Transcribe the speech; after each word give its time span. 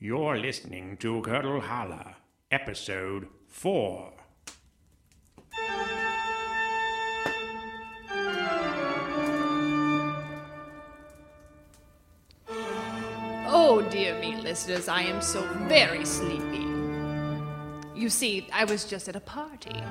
You're 0.00 0.38
listening 0.38 0.96
to 0.98 1.20
Curdle 1.22 1.60
Holler, 1.60 2.14
Episode 2.52 3.26
4. 3.48 4.12
Oh, 13.48 13.84
dear 13.90 14.16
me, 14.20 14.36
listeners, 14.36 14.86
I 14.86 15.02
am 15.02 15.20
so 15.20 15.42
very 15.66 16.04
sleepy. 16.04 16.64
You 17.96 18.08
see, 18.08 18.46
I 18.52 18.66
was 18.66 18.84
just 18.84 19.08
at 19.08 19.16
a 19.16 19.20
party. 19.20 19.82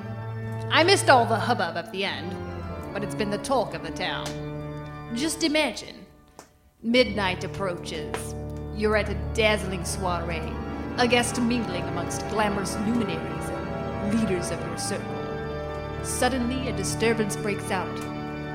I 0.70 0.84
missed 0.84 1.10
all 1.10 1.26
the 1.26 1.36
hubbub 1.36 1.76
at 1.76 1.92
the 1.92 2.04
end, 2.04 2.34
but 2.94 3.04
it's 3.04 3.14
been 3.14 3.28
the 3.28 3.36
talk 3.36 3.74
of 3.74 3.82
the 3.82 3.90
town. 3.90 4.26
Just 5.14 5.44
imagine 5.44 6.06
midnight 6.82 7.44
approaches. 7.44 8.34
You're 8.78 8.96
at 8.96 9.08
a 9.08 9.16
dazzling 9.34 9.84
soiree, 9.84 10.52
a 10.98 11.08
guest 11.08 11.40
mingling 11.40 11.82
amongst 11.88 12.20
glamorous 12.28 12.76
luminaries 12.86 13.48
and 13.48 14.20
leaders 14.20 14.52
of 14.52 14.60
your 14.60 14.78
circle. 14.78 16.04
Suddenly, 16.04 16.68
a 16.68 16.76
disturbance 16.76 17.34
breaks 17.34 17.72
out. 17.72 17.98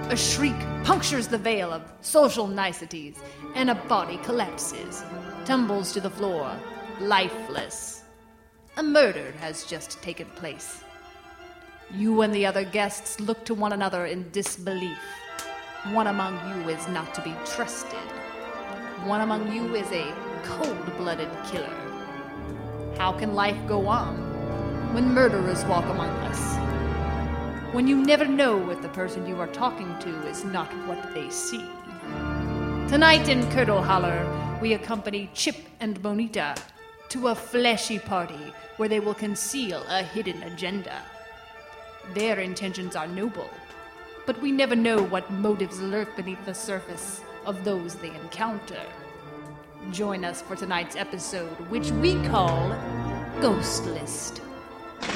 A 0.10 0.16
shriek 0.16 0.58
punctures 0.86 1.28
the 1.28 1.38
veil 1.38 1.74
of 1.74 1.82
social 2.00 2.48
niceties, 2.48 3.18
and 3.56 3.70
a 3.70 3.76
body 3.76 4.16
collapses, 4.24 5.04
tumbles 5.44 5.92
to 5.92 6.00
the 6.00 6.10
floor, 6.10 6.58
lifeless. 7.02 8.04
A 8.78 8.84
murder 8.84 9.34
has 9.42 9.66
just 9.66 10.02
taken 10.02 10.28
place. 10.38 10.86
You 11.94 12.22
and 12.22 12.34
the 12.34 12.46
other 12.46 12.64
guests 12.64 13.20
look 13.20 13.44
to 13.44 13.54
one 13.54 13.74
another 13.74 14.06
in 14.06 14.32
disbelief. 14.32 15.00
One 15.92 16.08
among 16.08 16.40
you 16.50 16.70
is 16.70 16.88
not 16.88 17.14
to 17.16 17.22
be 17.24 17.36
trusted. 17.46 18.13
One 19.02 19.20
among 19.20 19.52
you 19.52 19.76
is 19.76 19.92
a 19.92 20.14
cold 20.44 20.98
blooded 20.98 21.30
killer. 21.46 21.76
How 22.98 23.12
can 23.12 23.34
life 23.34 23.58
go 23.68 23.88
on 23.88 24.16
when 24.94 25.14
murderers 25.14 25.66
walk 25.66 25.84
among 25.86 26.10
us? 26.30 27.74
When 27.74 27.86
you 27.86 27.98
never 27.98 28.26
know 28.26 28.70
if 28.70 28.82
the 28.82 28.88
person 28.90 29.28
you 29.28 29.42
are 29.42 29.48
talking 29.48 29.94
to 30.00 30.28
is 30.28 30.46
not 30.46 30.72
what 30.88 31.14
they 31.14 31.30
see. 31.30 31.66
Tonight 32.88 33.28
in 33.28 33.50
Curdle 33.52 33.82
Holler, 33.82 34.26
we 34.62 34.74
accompany 34.74 35.30
Chip 35.34 35.58
and 35.82 36.02
Bonita 36.02 36.56
to 37.10 37.28
a 37.28 37.36
fleshy 37.36 38.00
party 38.00 38.54
where 38.78 38.88
they 38.88 39.02
will 39.02 39.16
conceal 39.16 39.84
a 39.90 40.02
hidden 40.02 40.42
agenda. 40.44 41.02
Their 42.14 42.40
intentions 42.40 42.96
are 42.96 43.08
noble, 43.08 43.50
but 44.26 44.42
we 44.42 44.54
never 44.54 44.78
know 44.78 45.04
what 45.04 45.30
motives 45.30 45.82
lurk 45.82 46.16
beneath 46.16 46.46
the 46.46 46.54
surface 46.54 47.22
of 47.46 47.64
those 47.64 47.96
they 47.96 48.10
encounter. 48.16 48.82
Join 49.92 50.24
us 50.24 50.42
for 50.42 50.56
tonight's 50.56 50.96
episode, 50.96 51.50
which 51.70 51.92
we 51.92 52.16
call 52.28 52.70
Ghost 53.42 53.86
List. 53.86 54.42
I'm 55.02 55.10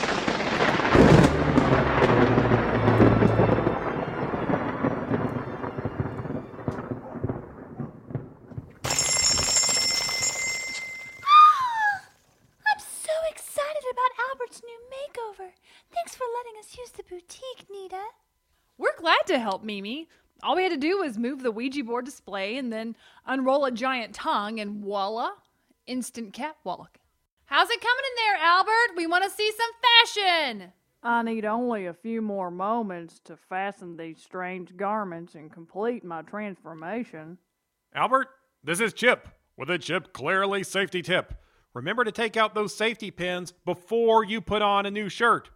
so 12.79 13.11
excited 13.29 13.83
about 13.91 14.11
Albert's 14.29 14.61
new 14.63 14.79
makeover. 14.91 15.51
Thanks 15.93 16.15
for 16.15 16.25
letting 16.37 16.59
us 16.59 16.77
use 16.77 16.91
the 16.91 17.03
boutique, 17.03 17.65
Nita. 17.71 18.03
We're 18.77 18.95
glad 18.97 19.25
to 19.27 19.39
help, 19.39 19.63
Mimi. 19.63 20.07
All 20.43 20.55
we 20.55 20.63
had 20.63 20.71
to 20.71 20.77
do 20.77 20.99
was 20.99 21.17
move 21.17 21.41
the 21.41 21.51
Ouija 21.51 21.83
board 21.83 22.05
display 22.05 22.57
and 22.57 22.71
then 22.71 22.95
unroll 23.25 23.65
a 23.65 23.71
giant 23.71 24.13
tongue, 24.13 24.59
and 24.59 24.83
voila, 24.83 25.31
instant 25.85 26.33
catwalk. 26.33 26.99
How's 27.45 27.69
it 27.69 27.81
coming 27.81 28.03
in 28.05 28.25
there, 28.25 28.37
Albert? 28.45 28.97
We 28.97 29.07
want 29.07 29.23
to 29.23 29.29
see 29.29 29.51
some 29.51 29.69
fashion. 30.05 30.73
I 31.01 31.23
need 31.23 31.45
only 31.45 31.85
a 31.85 31.93
few 31.93 32.21
more 32.21 32.51
moments 32.51 33.19
to 33.25 33.37
fasten 33.37 33.95
these 33.95 34.21
strange 34.21 34.75
garments 34.75 35.35
and 35.35 35.51
complete 35.51 36.03
my 36.03 36.21
transformation. 36.23 37.37
Albert, 37.95 38.27
this 38.63 38.79
is 38.79 38.93
Chip 38.93 39.29
with 39.55 39.69
a 39.69 39.77
Chip 39.77 40.11
Clearly 40.13 40.63
safety 40.63 41.01
tip. 41.01 41.33
Remember 41.73 42.03
to 42.03 42.11
take 42.11 42.35
out 42.35 42.53
those 42.53 42.75
safety 42.75 43.11
pins 43.11 43.53
before 43.65 44.23
you 44.23 44.41
put 44.41 44.61
on 44.61 44.85
a 44.85 44.91
new 44.91 45.09
shirt. 45.09 45.49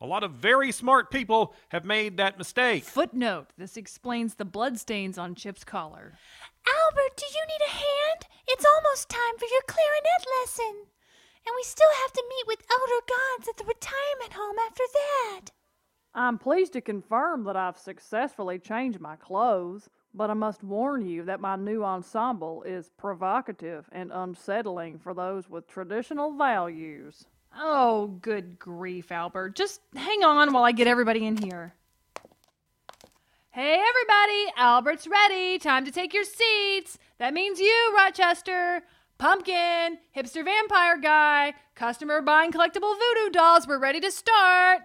A 0.00 0.06
lot 0.06 0.22
of 0.22 0.30
very 0.32 0.70
smart 0.70 1.10
people 1.10 1.54
have 1.70 1.84
made 1.84 2.16
that 2.16 2.38
mistake. 2.38 2.84
Footnote 2.84 3.48
this 3.58 3.76
explains 3.76 4.36
the 4.36 4.44
bloodstains 4.44 5.18
on 5.18 5.34
Chip's 5.34 5.64
collar. 5.64 6.12
Albert, 6.66 7.16
do 7.16 7.26
you 7.26 7.44
need 7.48 7.66
a 7.66 7.70
hand? 7.70 8.26
It's 8.46 8.64
almost 8.64 9.08
time 9.08 9.36
for 9.38 9.46
your 9.50 9.62
clarinet 9.66 10.24
lesson. 10.40 10.86
And 11.44 11.54
we 11.56 11.64
still 11.64 11.90
have 12.02 12.12
to 12.12 12.24
meet 12.28 12.46
with 12.46 12.62
Elder 12.70 13.02
Gods 13.08 13.48
at 13.48 13.56
the 13.56 13.64
retirement 13.64 14.34
home 14.34 14.56
after 14.68 14.84
that. 14.92 15.50
I'm 16.14 16.38
pleased 16.38 16.74
to 16.74 16.80
confirm 16.80 17.42
that 17.44 17.56
I've 17.56 17.78
successfully 17.78 18.60
changed 18.60 19.00
my 19.00 19.16
clothes, 19.16 19.88
but 20.14 20.30
I 20.30 20.34
must 20.34 20.62
warn 20.62 21.06
you 21.06 21.24
that 21.24 21.40
my 21.40 21.56
new 21.56 21.82
ensemble 21.84 22.62
is 22.62 22.90
provocative 22.96 23.88
and 23.90 24.12
unsettling 24.12 24.98
for 24.98 25.12
those 25.12 25.50
with 25.50 25.66
traditional 25.66 26.36
values. 26.36 27.26
Oh, 27.56 28.18
good 28.20 28.58
grief, 28.58 29.10
Albert. 29.10 29.56
Just 29.56 29.80
hang 29.94 30.24
on 30.24 30.52
while 30.52 30.64
I 30.64 30.72
get 30.72 30.86
everybody 30.86 31.26
in 31.26 31.36
here. 31.36 31.74
Hey, 33.50 33.74
everybody, 33.74 34.52
Albert's 34.56 35.06
ready. 35.06 35.58
Time 35.58 35.84
to 35.84 35.90
take 35.90 36.14
your 36.14 36.24
seats. 36.24 36.98
That 37.18 37.34
means 37.34 37.58
you, 37.58 37.94
Rochester. 37.96 38.82
Pumpkin, 39.18 39.98
hipster 40.16 40.44
vampire 40.44 40.96
guy, 40.96 41.54
customer 41.74 42.22
buying 42.22 42.52
collectible 42.52 42.94
voodoo 42.96 43.30
dolls. 43.32 43.66
We're 43.66 43.80
ready 43.80 43.98
to 43.98 44.12
start. 44.12 44.82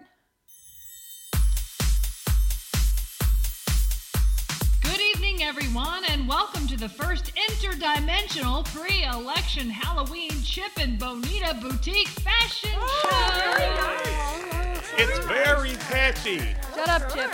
Everyone, 5.55 6.03
and 6.09 6.27
welcome 6.27 6.65
to 6.65 6.75
the 6.75 6.89
first 6.89 7.31
interdimensional 7.35 8.65
pre 8.73 9.03
election 9.03 9.69
Halloween 9.69 10.31
Chip 10.41 10.71
and 10.79 10.97
Bonita 10.97 11.55
Boutique 11.61 12.07
Fashion 12.07 12.71
oh, 12.75 14.81
Show. 14.81 14.95
It's 14.97 15.19
very 15.27 15.73
catchy. 15.91 16.39
Shut 16.73 16.89
up, 16.89 17.07
Chip. 17.13 17.31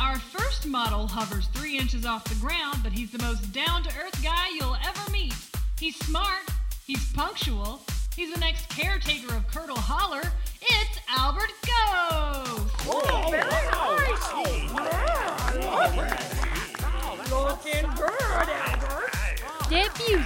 Our 0.00 0.20
first 0.20 0.66
model 0.66 1.08
hovers 1.08 1.48
three 1.48 1.76
inches 1.76 2.06
off 2.06 2.22
the 2.22 2.36
ground, 2.36 2.84
but 2.84 2.92
he's 2.92 3.10
the 3.10 3.20
most 3.24 3.52
down 3.52 3.82
to 3.82 3.90
earth 4.00 4.22
guy 4.22 4.50
you'll 4.54 4.76
ever 4.86 5.10
meet. 5.10 5.34
He's 5.80 5.96
smart, 5.96 6.48
he's 6.86 7.12
punctual, 7.14 7.80
he's 8.14 8.32
the 8.32 8.38
next 8.38 8.68
caretaker 8.68 9.34
of 9.34 9.44
Curdle 9.48 9.76
Holler. 9.76 10.22
It's 10.62 11.00
Albert 11.08 11.50
Ghost. 11.66 13.32
That 13.32 13.58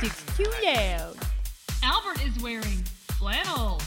music's 0.02 0.36
too 0.36 0.50
loud. 0.64 1.14
Albert 1.82 2.24
is 2.24 2.42
wearing 2.42 2.82
flannel. 3.18 3.80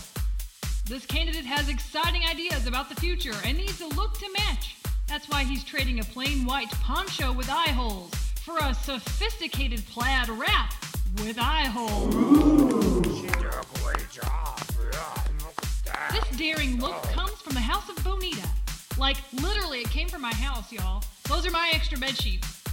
This 0.86 1.06
candidate 1.06 1.46
has 1.46 1.68
exciting 1.68 2.22
ideas 2.30 2.68
about 2.68 2.90
the 2.90 2.96
future 2.96 3.34
and 3.44 3.58
needs 3.58 3.82
a 3.82 3.88
look 3.88 4.18
to 4.20 4.32
match. 4.38 4.78
That's 5.08 5.28
why 5.28 5.44
he's 5.44 5.64
trading 5.64 6.00
a 6.00 6.04
plain 6.04 6.46
white 6.46 6.72
poncho 6.72 7.34
with 7.34 7.50
eye 7.50 7.72
holes 7.72 8.14
for 8.44 8.58
a 8.60 8.74
sophisticated 8.74 9.86
plaid 9.88 10.30
wrap 10.30 10.74
with 11.18 11.38
eye 11.38 11.66
holes. 11.66 12.14
This 16.12 16.38
daring 16.38 16.80
look 16.80 17.02
comes 17.04 17.42
from 17.42 17.56
the 17.56 17.60
house 17.60 17.90
of 17.90 18.02
Bonita. 18.04 18.48
Like, 18.98 19.18
literally, 19.34 19.82
it 19.82 19.90
came 19.90 20.08
from 20.08 20.22
my 20.22 20.34
house, 20.34 20.72
y'all. 20.72 21.04
Those 21.28 21.46
are 21.46 21.52
my 21.52 21.72
extra 21.74 21.98
bed 21.98 22.16
sheets. 22.16 22.64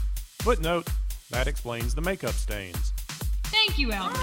Footnote 0.40 0.86
that 1.30 1.48
explains 1.48 1.94
the 1.94 2.02
makeup 2.02 2.34
stains. 2.34 2.92
Thank 3.52 3.78
you, 3.78 3.92
Albert. 3.92 4.18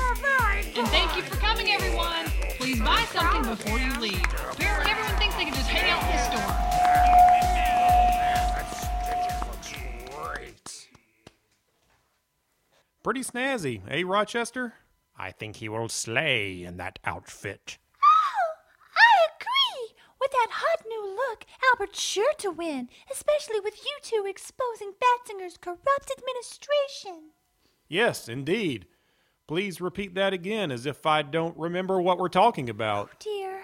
And 0.75 0.87
thank 0.87 1.15
you 1.15 1.21
for 1.21 1.35
coming, 1.37 1.69
everyone. 1.69 2.25
Please 2.57 2.79
buy 2.79 3.05
something 3.13 3.43
before 3.43 3.77
you 3.77 3.93
leave. 3.99 4.23
Apparently, 4.51 4.91
everyone 4.91 5.15
thinks 5.17 5.35
they 5.35 5.45
can 5.45 5.53
just 5.53 5.69
hang 5.69 5.89
out 5.91 6.01
in 6.03 6.11
this 6.11 6.25
store. 6.25 6.55
Pretty 13.03 13.21
snazzy, 13.21 13.81
eh, 13.89 14.03
Rochester? 14.05 14.73
I 15.17 15.31
think 15.31 15.57
he 15.57 15.69
will 15.69 15.89
slay 15.89 16.63
in 16.63 16.77
that 16.77 16.99
outfit. 17.05 17.77
Oh, 18.03 18.53
I 18.95 19.27
agree. 19.35 19.95
With 20.19 20.31
that 20.31 20.47
hot 20.51 20.85
new 20.87 21.15
look, 21.15 21.45
Albert's 21.71 22.01
sure 22.01 22.33
to 22.39 22.51
win, 22.51 22.89
especially 23.11 23.59
with 23.61 23.77
you 23.85 23.97
two 24.01 24.25
exposing 24.27 24.93
Batsinger's 24.93 25.57
corrupt 25.57 26.11
administration. 26.17 27.31
Yes, 27.87 28.27
indeed. 28.27 28.85
Please 29.49 29.81
repeat 29.81 30.13
that 30.13 30.31
again 30.31 30.69
as 30.69 30.85
if 30.85 31.07
I 31.07 31.23
don't 31.23 31.57
remember 31.57 31.99
what 31.99 32.19
we're 32.19 32.29
talking 32.29 32.69
about. 32.69 33.19
Dear, 33.19 33.63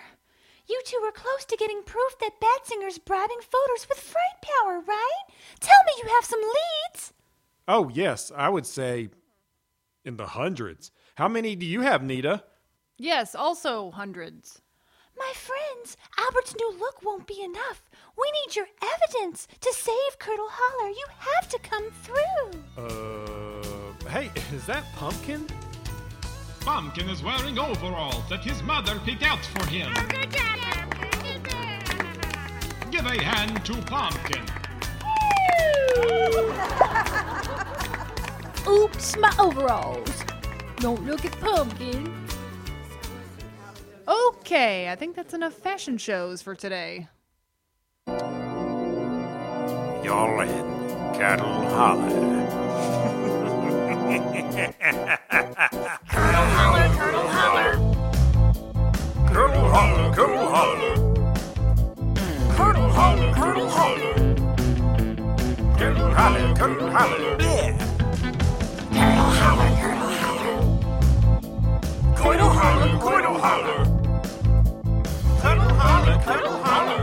you 0.67 0.81
two 0.83 0.99
were 0.99 1.11
close 1.11 1.45
to 1.45 1.55
getting 1.55 1.83
proof 1.83 2.17
that 2.17 2.41
Batsinger's 2.41 2.97
bribing 2.97 3.37
voters 3.51 3.85
with 3.87 3.99
fright 3.99 4.41
power, 4.41 4.79
right? 4.79 5.23
Tell 5.59 5.77
me 5.85 5.91
you 6.01 6.09
have 6.15 6.25
some 6.25 6.39
leads. 6.41 7.13
Oh, 7.67 7.91
yes, 7.93 8.31
I 8.35 8.49
would 8.49 8.65
say 8.65 9.09
In 10.03 10.17
the 10.17 10.25
hundreds. 10.25 10.89
How 11.17 11.27
many 11.27 11.55
do 11.55 11.67
you 11.67 11.81
have, 11.81 12.01
Nita? 12.01 12.43
Yes, 12.97 13.35
also 13.35 13.91
hundreds. 13.91 14.63
My 15.15 15.33
friends, 15.35 15.97
Albert's 16.17 16.55
new 16.55 16.73
look 16.79 17.03
won't 17.05 17.27
be 17.27 17.43
enough. 17.43 17.83
We 18.17 18.31
need 18.31 18.55
your 18.55 18.69
evidence 18.81 19.47
to 19.61 19.71
save 19.71 20.17
Curdle 20.17 20.49
Holler. 20.49 20.89
You 20.89 21.05
have 21.19 21.47
to 21.49 21.59
come 21.59 21.91
through. 22.01 22.83
Uh, 22.83 24.09
hey, 24.09 24.31
is 24.51 24.65
that 24.65 24.83
Pumpkin? 24.95 25.45
Pumpkin 26.65 27.07
is 27.09 27.21
wearing 27.21 27.59
overalls 27.59 28.27
that 28.27 28.43
his 28.43 28.63
mother 28.63 28.99
picked 29.05 29.21
out 29.21 29.45
for 29.45 29.67
him. 29.67 29.93
Give 32.89 33.05
a 33.05 33.21
hand 33.23 33.63
to 33.65 33.75
Pumpkin. 33.83 34.43
Oops, 38.67 39.17
my 39.17 39.31
overalls. 39.37 40.23
Don't 40.77 41.05
look 41.05 41.23
at 41.23 41.39
Pumpkin. 41.39 42.11
Okay, 44.07 44.89
I 44.89 44.95
think 44.95 45.15
that's 45.15 45.35
enough 45.35 45.53
fashion 45.53 45.99
shows 45.99 46.41
for 46.41 46.55
today. 46.55 47.07
You're 50.03 50.43
in 50.43 51.13
Curdle 51.13 51.69
Holler. 51.69 52.45
Holler. 60.65 60.95
Curdle 62.57 62.89
Holler, 62.89 63.31
Curdle 63.33 63.69
Holler. 63.69 64.15
Curdle 65.77 66.11
Holler, 66.17 66.55
Curdle 66.55 66.89
Holler. 66.89 67.37
Yeah. 67.39 67.77
Curdle 68.89 69.29
Holler, 69.41 69.69
Curdle 69.81 70.11
Holler. 70.21 70.57
Curdle 72.17 72.49
Holler, 72.49 72.97
Curdle 72.99 73.37
Holler. 73.45 73.79
Curdle 75.41 75.73
Holler, 75.81 76.17
Curdle 76.25 76.57
Holler. 76.65 77.01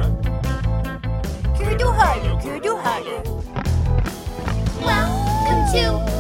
Curdle 1.57 1.93
Holler, 1.93 2.35
Curdle 2.43 2.79
Holler. 2.85 3.21
Welcome 4.83 5.63
to, 5.73 6.12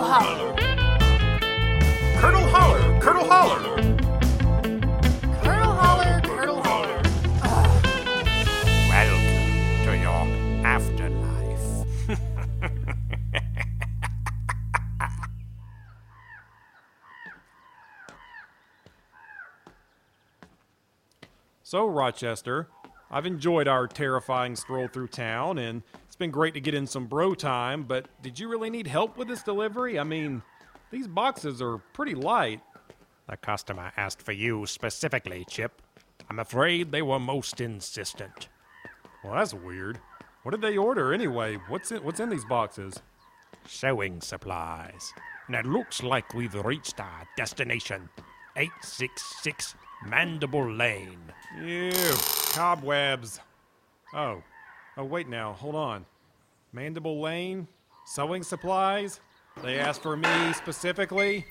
Holler, 0.00 0.56
Curdle 2.18 2.48
Holler. 2.48 3.00
Curdle 3.00 3.26
Holler, 3.28 3.28
Curdle 3.28 3.28
Holler. 3.28 3.82
Curdle 5.42 5.74
holler, 5.74 6.20
curdle 6.20 6.62
holler. 6.62 7.02
Welcome 8.88 9.84
to 9.84 9.96
your 9.96 10.66
afterlife. 10.66 11.86
So, 21.66 21.86
Rochester, 21.86 22.68
I've 23.14 23.26
enjoyed 23.26 23.68
our 23.68 23.86
terrifying 23.86 24.56
stroll 24.56 24.88
through 24.88 25.06
town, 25.06 25.58
and 25.58 25.84
it's 26.04 26.16
been 26.16 26.32
great 26.32 26.52
to 26.54 26.60
get 26.60 26.74
in 26.74 26.84
some 26.84 27.06
bro 27.06 27.32
time, 27.32 27.84
but 27.84 28.08
did 28.22 28.40
you 28.40 28.48
really 28.48 28.70
need 28.70 28.88
help 28.88 29.16
with 29.16 29.28
this 29.28 29.44
delivery? 29.44 30.00
I 30.00 30.02
mean, 30.02 30.42
these 30.90 31.06
boxes 31.06 31.62
are 31.62 31.78
pretty 31.78 32.16
light. 32.16 32.60
The 33.28 33.36
customer 33.36 33.92
asked 33.96 34.20
for 34.20 34.32
you 34.32 34.66
specifically, 34.66 35.46
Chip. 35.48 35.80
I'm 36.28 36.40
afraid 36.40 36.90
they 36.90 37.02
were 37.02 37.20
most 37.20 37.60
insistent. 37.60 38.48
Well, 39.22 39.34
that's 39.34 39.54
weird. 39.54 40.00
What 40.42 40.50
did 40.50 40.60
they 40.62 40.76
order 40.76 41.14
anyway? 41.14 41.58
What's 41.68 41.92
in, 41.92 42.02
what's 42.02 42.18
in 42.18 42.30
these 42.30 42.44
boxes? 42.44 43.00
Sewing 43.64 44.22
supplies. 44.22 45.12
And 45.46 45.54
it 45.54 45.66
looks 45.66 46.02
like 46.02 46.34
we've 46.34 46.56
reached 46.56 46.98
our 46.98 47.28
destination 47.36 48.08
866 48.56 49.76
Mandible 50.04 50.68
Lane. 50.68 51.32
Ew, 51.62 51.92
cobwebs. 52.54 53.40
Oh, 54.14 54.42
oh, 54.96 55.04
wait 55.04 55.28
now, 55.28 55.54
hold 55.54 55.74
on. 55.74 56.06
Mandible 56.72 57.20
Lane? 57.20 57.66
Sewing 58.06 58.44
supplies? 58.44 59.20
They 59.62 59.78
asked 59.78 60.02
for 60.02 60.16
me 60.16 60.52
specifically? 60.52 61.46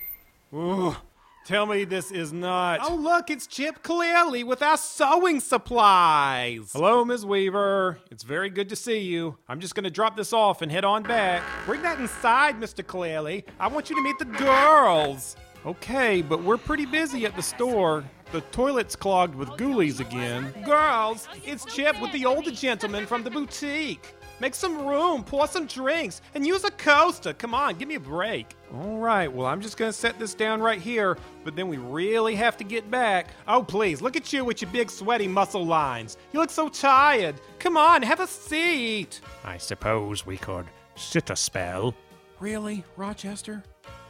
Ooh, 0.54 0.96
tell 1.44 1.66
me 1.66 1.84
this 1.84 2.10
is 2.10 2.32
not. 2.32 2.80
Oh, 2.82 2.94
look, 2.94 3.28
it's 3.28 3.46
Chip 3.46 3.82
Clearly 3.82 4.44
with 4.44 4.62
our 4.62 4.78
sewing 4.78 5.40
supplies. 5.40 6.70
Hello, 6.72 7.04
Ms. 7.04 7.26
Weaver. 7.26 7.98
It's 8.10 8.22
very 8.22 8.48
good 8.48 8.70
to 8.70 8.76
see 8.76 9.00
you. 9.00 9.36
I'm 9.46 9.60
just 9.60 9.74
gonna 9.74 9.90
drop 9.90 10.16
this 10.16 10.32
off 10.32 10.62
and 10.62 10.72
head 10.72 10.86
on 10.86 11.02
back. 11.02 11.42
Bring 11.66 11.82
that 11.82 12.00
inside, 12.00 12.58
Mr. 12.58 12.86
Clearly. 12.86 13.44
I 13.60 13.68
want 13.68 13.90
you 13.90 13.96
to 13.96 14.02
meet 14.02 14.18
the 14.18 14.24
girls. 14.24 15.36
Okay, 15.66 16.20
but 16.20 16.42
we're 16.42 16.58
pretty 16.58 16.84
busy 16.84 17.24
at 17.24 17.34
the 17.36 17.42
store. 17.42 18.04
The 18.32 18.42
toilet's 18.52 18.96
clogged 18.96 19.34
with 19.34 19.48
ghoulies 19.50 20.00
again. 20.00 20.52
Girls, 20.64 21.26
it's 21.44 21.64
Chip 21.64 21.98
with 22.02 22.12
the 22.12 22.26
older 22.26 22.50
gentleman 22.50 23.06
from 23.06 23.22
the 23.22 23.30
boutique. 23.30 24.14
Make 24.40 24.54
some 24.54 24.86
room, 24.86 25.22
pour 25.24 25.46
some 25.46 25.66
drinks, 25.66 26.20
and 26.34 26.46
use 26.46 26.64
a 26.64 26.70
coaster. 26.72 27.32
Come 27.32 27.54
on, 27.54 27.76
give 27.76 27.88
me 27.88 27.94
a 27.94 28.00
break. 28.00 28.56
All 28.74 28.98
right, 28.98 29.32
well, 29.32 29.46
I'm 29.46 29.60
just 29.60 29.76
gonna 29.76 29.92
set 29.92 30.18
this 30.18 30.34
down 30.34 30.60
right 30.60 30.80
here, 30.80 31.16
but 31.44 31.56
then 31.56 31.68
we 31.68 31.78
really 31.78 32.34
have 32.34 32.56
to 32.58 32.64
get 32.64 32.90
back. 32.90 33.28
Oh, 33.46 33.62
please, 33.62 34.02
look 34.02 34.16
at 34.16 34.32
you 34.32 34.44
with 34.44 34.60
your 34.60 34.70
big 34.70 34.90
sweaty 34.90 35.28
muscle 35.28 35.64
lines. 35.64 36.18
You 36.32 36.40
look 36.40 36.50
so 36.50 36.68
tired. 36.68 37.36
Come 37.58 37.76
on, 37.76 38.02
have 38.02 38.20
a 38.20 38.26
seat. 38.26 39.20
I 39.44 39.56
suppose 39.56 40.26
we 40.26 40.36
could 40.36 40.66
sit 40.96 41.30
a 41.30 41.36
spell. 41.36 41.94
Really, 42.40 42.84
Rochester? 42.96 43.62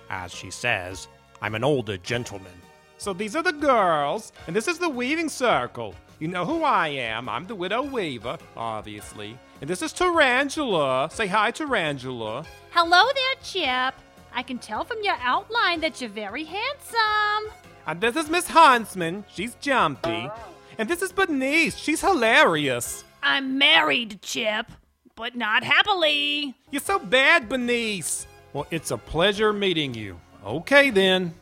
As 0.08 0.32
she 0.32 0.50
says, 0.50 1.08
I'm 1.42 1.54
an 1.54 1.64
older 1.64 1.96
gentleman. 1.98 2.52
So 2.98 3.12
these 3.12 3.36
are 3.36 3.42
the 3.42 3.52
girls, 3.52 4.32
and 4.46 4.54
this 4.54 4.68
is 4.68 4.78
the 4.78 4.88
weaving 4.88 5.28
circle. 5.28 5.94
You 6.18 6.28
know 6.28 6.44
who 6.46 6.62
I 6.62 6.88
am. 6.88 7.28
I'm 7.28 7.46
the 7.46 7.54
widow 7.54 7.82
weaver, 7.82 8.38
obviously. 8.56 9.36
And 9.60 9.68
this 9.68 9.82
is 9.82 9.92
Tarantula. 9.92 11.08
Say 11.12 11.26
hi, 11.26 11.50
Tarantula. 11.50 12.44
Hello 12.70 13.04
there, 13.14 13.42
Chip. 13.42 13.94
I 14.32 14.42
can 14.42 14.58
tell 14.58 14.84
from 14.84 14.98
your 15.02 15.16
outline 15.20 15.80
that 15.80 16.00
you're 16.00 16.10
very 16.10 16.44
handsome. 16.44 17.52
And 17.86 18.00
this 18.00 18.16
is 18.16 18.30
Miss 18.30 18.48
Huntsman. 18.48 19.24
She's 19.32 19.54
jumpy. 19.56 20.30
And 20.78 20.88
this 20.88 21.02
is 21.02 21.12
Bernice. 21.12 21.76
She's 21.76 22.00
hilarious. 22.00 23.04
I'm 23.22 23.58
married, 23.58 24.22
Chip, 24.22 24.70
but 25.14 25.36
not 25.36 25.62
happily. 25.62 26.54
You're 26.70 26.80
so 26.80 26.98
bad, 26.98 27.48
Bernice. 27.48 28.26
Well, 28.52 28.66
it's 28.70 28.90
a 28.90 28.98
pleasure 28.98 29.52
meeting 29.52 29.94
you. 29.94 30.18
Okay, 30.44 30.90
then. 30.90 31.32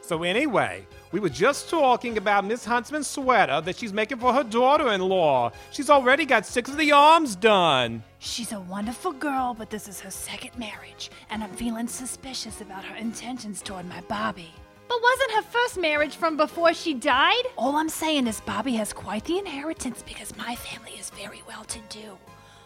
So, 0.00 0.22
anyway, 0.22 0.86
we 1.10 1.18
were 1.18 1.28
just 1.28 1.68
talking 1.68 2.18
about 2.18 2.44
Miss 2.44 2.64
Huntsman's 2.64 3.06
sweater 3.06 3.60
that 3.60 3.76
she's 3.76 3.92
making 3.92 4.18
for 4.18 4.32
her 4.32 4.44
daughter 4.44 4.92
in 4.92 5.00
law. 5.00 5.50
She's 5.72 5.90
already 5.90 6.24
got 6.24 6.46
six 6.46 6.70
of 6.70 6.76
the 6.76 6.92
arms 6.92 7.34
done. 7.34 8.02
She's 8.20 8.52
a 8.52 8.60
wonderful 8.60 9.12
girl, 9.12 9.54
but 9.58 9.70
this 9.70 9.88
is 9.88 10.00
her 10.00 10.10
second 10.10 10.56
marriage, 10.56 11.10
and 11.30 11.42
I'm 11.42 11.50
feeling 11.50 11.88
suspicious 11.88 12.60
about 12.60 12.84
her 12.84 12.96
intentions 12.96 13.60
toward 13.60 13.88
my 13.88 14.00
Bobby. 14.02 14.52
But 14.88 15.02
wasn't 15.02 15.32
her 15.32 15.42
first 15.42 15.78
marriage 15.78 16.14
from 16.14 16.36
before 16.36 16.74
she 16.74 16.94
died? 16.94 17.44
All 17.56 17.76
I'm 17.76 17.88
saying 17.88 18.26
is 18.28 18.40
Bobby 18.42 18.74
has 18.74 18.92
quite 18.92 19.24
the 19.24 19.38
inheritance 19.38 20.04
because 20.06 20.36
my 20.36 20.54
family 20.54 20.92
is 20.92 21.10
very 21.10 21.42
well 21.48 21.64
to 21.64 21.78
do, 21.88 22.16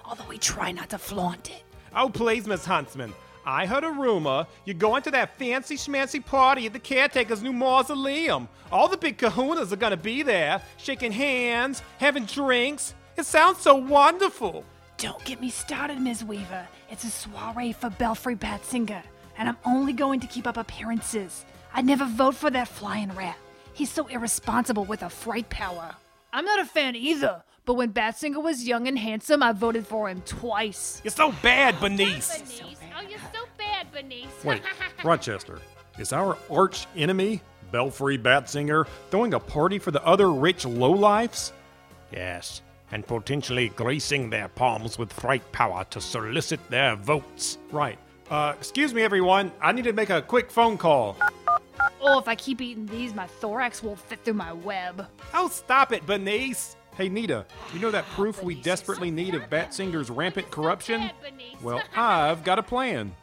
although 0.04 0.28
we 0.28 0.37
try 0.37 0.71
not 0.71 0.90
to 0.90 0.99
flaunt 0.99 1.50
it. 1.50 1.62
Oh, 1.95 2.11
please, 2.11 2.47
Miss 2.47 2.66
Huntsman. 2.66 3.14
I 3.49 3.64
heard 3.64 3.83
a 3.83 3.90
rumor 3.90 4.47
you're 4.67 4.75
going 4.75 5.02
to 5.05 5.11
that 5.12 5.38
fancy 5.38 5.76
schmancy 5.76 6.23
party 6.23 6.67
at 6.67 6.75
the 6.75 6.78
caretaker's 6.78 7.43
new 7.43 7.55
mausoleum. 7.55 8.47
All 8.71 8.88
the 8.88 8.99
big 8.99 9.17
kahunas 9.17 9.73
are 9.73 9.76
gonna 9.76 9.97
be 9.97 10.23
there, 10.23 10.61
shaking 10.76 11.12
hands, 11.12 11.81
having 11.97 12.26
drinks. 12.26 12.93
It 13.17 13.25
sounds 13.25 13.62
so 13.62 13.75
wonderful. 13.75 14.67
Don't 14.99 15.25
get 15.25 15.40
me 15.40 15.49
started, 15.49 15.99
Ms. 15.99 16.25
Weaver. 16.25 16.69
It's 16.90 17.05
a 17.05 17.11
soiree 17.11 17.73
for 17.73 17.88
Belfry 17.88 18.37
Batsinger, 18.37 19.02
and 19.38 19.49
I'm 19.49 19.57
only 19.64 19.95
going 19.95 20.21
to 20.21 20.26
keep 20.26 20.47
up 20.47 20.59
appearances. 20.59 21.47
I'd 21.73 21.87
never 21.87 22.05
vote 22.05 22.35
for 22.35 22.50
that 22.50 22.69
flying 22.69 23.14
rat. 23.14 23.38
He's 23.73 23.90
so 23.90 24.09
irresponsible 24.09 24.85
with 24.85 25.02
a 25.02 25.09
fright 25.09 25.49
power. 25.49 25.95
I'm 26.35 26.45
not 26.45 26.61
a 26.61 26.67
fan 26.67 26.97
either, 26.97 27.43
but 27.64 27.75
when 27.75 27.93
Batsinger 27.93 28.43
was 28.43 28.67
young 28.67 28.88
and 28.88 28.99
handsome, 28.99 29.43
I 29.43 29.52
voted 29.52 29.87
for 29.87 30.09
him 30.09 30.23
twice. 30.26 31.00
You're 31.05 31.11
so 31.11 31.33
bad, 31.43 31.78
Bernice. 31.81 32.43
Oh, 32.97 33.02
you're 33.02 33.19
so 33.19 33.33
bad, 33.33 33.38
Bernice. 33.92 34.26
Wait, 34.44 34.62
Rochester, 35.04 35.61
is 35.99 36.12
our 36.12 36.37
arch 36.50 36.87
enemy, 36.97 37.40
Belfry 37.73 38.18
Batsinger, 38.18 38.87
throwing 39.11 39.35
a 39.35 39.40
party 39.40 39.78
for 39.78 39.90
the 39.90 40.04
other 40.04 40.30
rich 40.32 40.64
lowlifes? 40.64 41.52
Yes, 42.12 42.62
and 42.92 43.06
potentially 43.06 43.68
gracing 43.70 44.30
their 44.30 44.49
palms 44.49 44.99
with 44.99 45.12
fright 45.12 45.50
power 45.52 45.85
to 45.90 46.00
solicit 46.00 46.61
their 46.70 46.97
votes. 46.97 47.58
Right, 47.70 47.99
Uh, 48.30 48.52
excuse 48.56 48.92
me, 48.92 49.02
everyone. 49.02 49.50
I 49.61 49.73
need 49.73 49.85
to 49.85 49.92
make 49.94 50.11
a 50.11 50.20
quick 50.20 50.50
phone 50.50 50.76
call. 50.76 51.16
Oh, 52.00 52.18
if 52.18 52.28
I 52.28 52.35
keep 52.35 52.61
eating 52.61 52.87
these, 52.87 53.14
my 53.14 53.26
thorax 53.26 53.82
won't 53.82 53.99
fit 53.99 54.23
through 54.25 54.35
my 54.35 54.52
web. 54.52 55.06
Oh, 55.35 55.49
stop 55.49 55.92
it, 55.92 56.04
Bernice. 56.06 56.76
Hey, 56.97 57.08
Nita, 57.08 57.47
you 57.73 57.78
know 57.80 57.90
that 57.90 58.04
proof 58.11 58.42
we 58.42 58.54
desperately 58.56 59.11
need 59.11 59.35
of 59.35 59.49
Batsinger's 59.49 60.11
rampant 60.11 60.50
corruption? 60.50 61.11
Well, 61.62 61.80
I've 61.97 62.42
got 62.44 62.58
a 62.58 62.62
plan. 62.62 63.14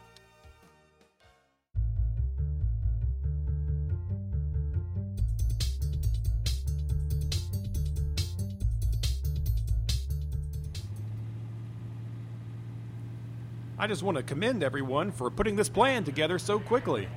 I 13.78 13.86
just 13.86 14.02
want 14.02 14.16
to 14.16 14.22
commend 14.22 14.62
everyone 14.62 15.12
for 15.12 15.30
putting 15.30 15.54
this 15.54 15.68
plan 15.68 16.02
together 16.02 16.38
so 16.38 16.58
quickly. 16.58 17.08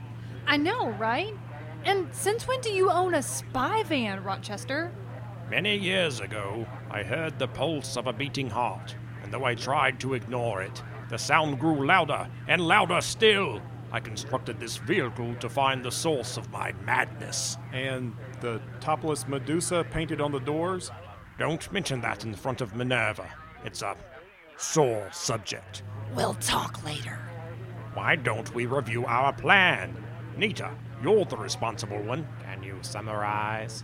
I 0.46 0.58
know, 0.58 0.90
right? 0.92 1.34
And 1.86 2.14
since 2.14 2.48
when 2.48 2.60
do 2.60 2.70
you 2.70 2.92
own 2.92 3.14
a 3.14 3.24
spy 3.24 3.84
van, 3.84 4.24
Rochester? 4.26 4.92
Many 5.50 5.78
years 5.78 6.20
ago, 6.20 6.68
I 6.92 7.02
heard 7.02 7.40
the 7.40 7.48
pulse 7.48 7.96
of 7.96 8.08
a 8.08 8.14
beating 8.14 8.50
heart, 8.50 8.94
and 9.24 9.34
though 9.34 9.46
I 9.46 9.56
tried 9.56 10.02
to 10.02 10.16
ignore 10.16 10.62
it, 10.62 10.84
the 11.10 11.18
sound 11.18 11.62
grew 11.62 11.86
louder 11.86 12.28
and 12.50 12.62
louder 12.62 13.00
still. 13.00 13.62
I 13.94 14.02
constructed 14.02 14.60
this 14.60 14.76
vehicle 14.78 15.36
to 15.36 15.50
find 15.50 15.84
the 15.84 15.92
source 15.92 16.36
of 16.36 16.52
my 16.52 16.74
madness. 16.86 17.58
And 17.72 18.14
the 18.42 18.62
topless 18.82 19.28
Medusa 19.30 19.86
painted 19.90 20.20
on 20.20 20.34
the 20.34 20.40
doors? 20.40 20.92
Don't 21.40 21.72
mention 21.72 22.02
that 22.02 22.26
in 22.26 22.36
front 22.36 22.60
of 22.60 22.76
Minerva. 22.76 23.34
It's 23.64 23.82
a 23.82 23.96
sore 24.58 25.08
subject. 25.12 25.84
We'll 26.16 26.34
talk 26.36 26.84
later. 26.84 27.20
Why 27.94 28.16
don't 28.16 28.54
we 28.54 28.66
review 28.66 29.06
our 29.06 29.34
plan? 29.34 29.96
Nita, 30.38 30.72
you're 31.04 31.26
the 31.26 31.38
responsible 31.38 32.02
one. 32.02 32.28
Can 32.44 32.64
you 32.64 32.78
summarize? 32.82 33.84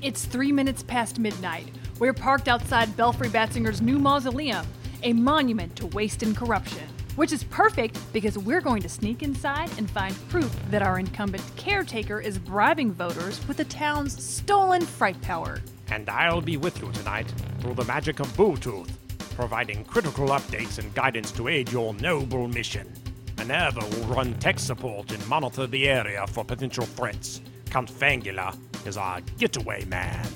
It's 0.00 0.24
three 0.24 0.50
minutes 0.50 0.82
past 0.82 1.18
midnight. 1.18 1.68
We're 1.98 2.14
parked 2.14 2.48
outside 2.48 2.96
Belfry 2.96 3.28
Batsinger's 3.28 3.82
new 3.82 3.98
mausoleum, 3.98 4.66
a 5.02 5.12
monument 5.12 5.76
to 5.76 5.86
waste 5.88 6.22
and 6.22 6.34
corruption. 6.34 6.84
Which 7.16 7.32
is 7.32 7.44
perfect 7.44 7.98
because 8.14 8.38
we're 8.38 8.62
going 8.62 8.80
to 8.82 8.88
sneak 8.88 9.22
inside 9.22 9.70
and 9.76 9.90
find 9.90 10.14
proof 10.30 10.54
that 10.70 10.80
our 10.80 10.98
incumbent 10.98 11.44
caretaker 11.56 12.20
is 12.20 12.38
bribing 12.38 12.92
voters 12.92 13.46
with 13.46 13.58
the 13.58 13.64
town's 13.64 14.22
stolen 14.22 14.80
fright 14.82 15.20
power. 15.20 15.60
And 15.88 16.08
I'll 16.08 16.40
be 16.40 16.56
with 16.56 16.80
you 16.80 16.90
tonight 16.92 17.30
through 17.60 17.74
the 17.74 17.84
magic 17.84 18.20
of 18.20 18.26
Bluetooth, 18.28 18.90
providing 19.36 19.84
critical 19.84 20.28
updates 20.28 20.78
and 20.78 20.94
guidance 20.94 21.30
to 21.32 21.48
aid 21.48 21.70
your 21.70 21.94
noble 21.94 22.48
mission. 22.48 22.92
Minerva 23.38 23.80
will 23.80 24.14
run 24.14 24.34
tech 24.34 24.58
support 24.58 25.12
and 25.12 25.26
monitor 25.28 25.66
the 25.66 25.88
area 25.88 26.26
for 26.26 26.44
potential 26.44 26.84
threats. 26.84 27.40
Count 27.70 27.90
Fangula 27.90 28.56
is 28.86 28.96
our 28.96 29.20
getaway 29.38 29.84
man. 29.84 30.26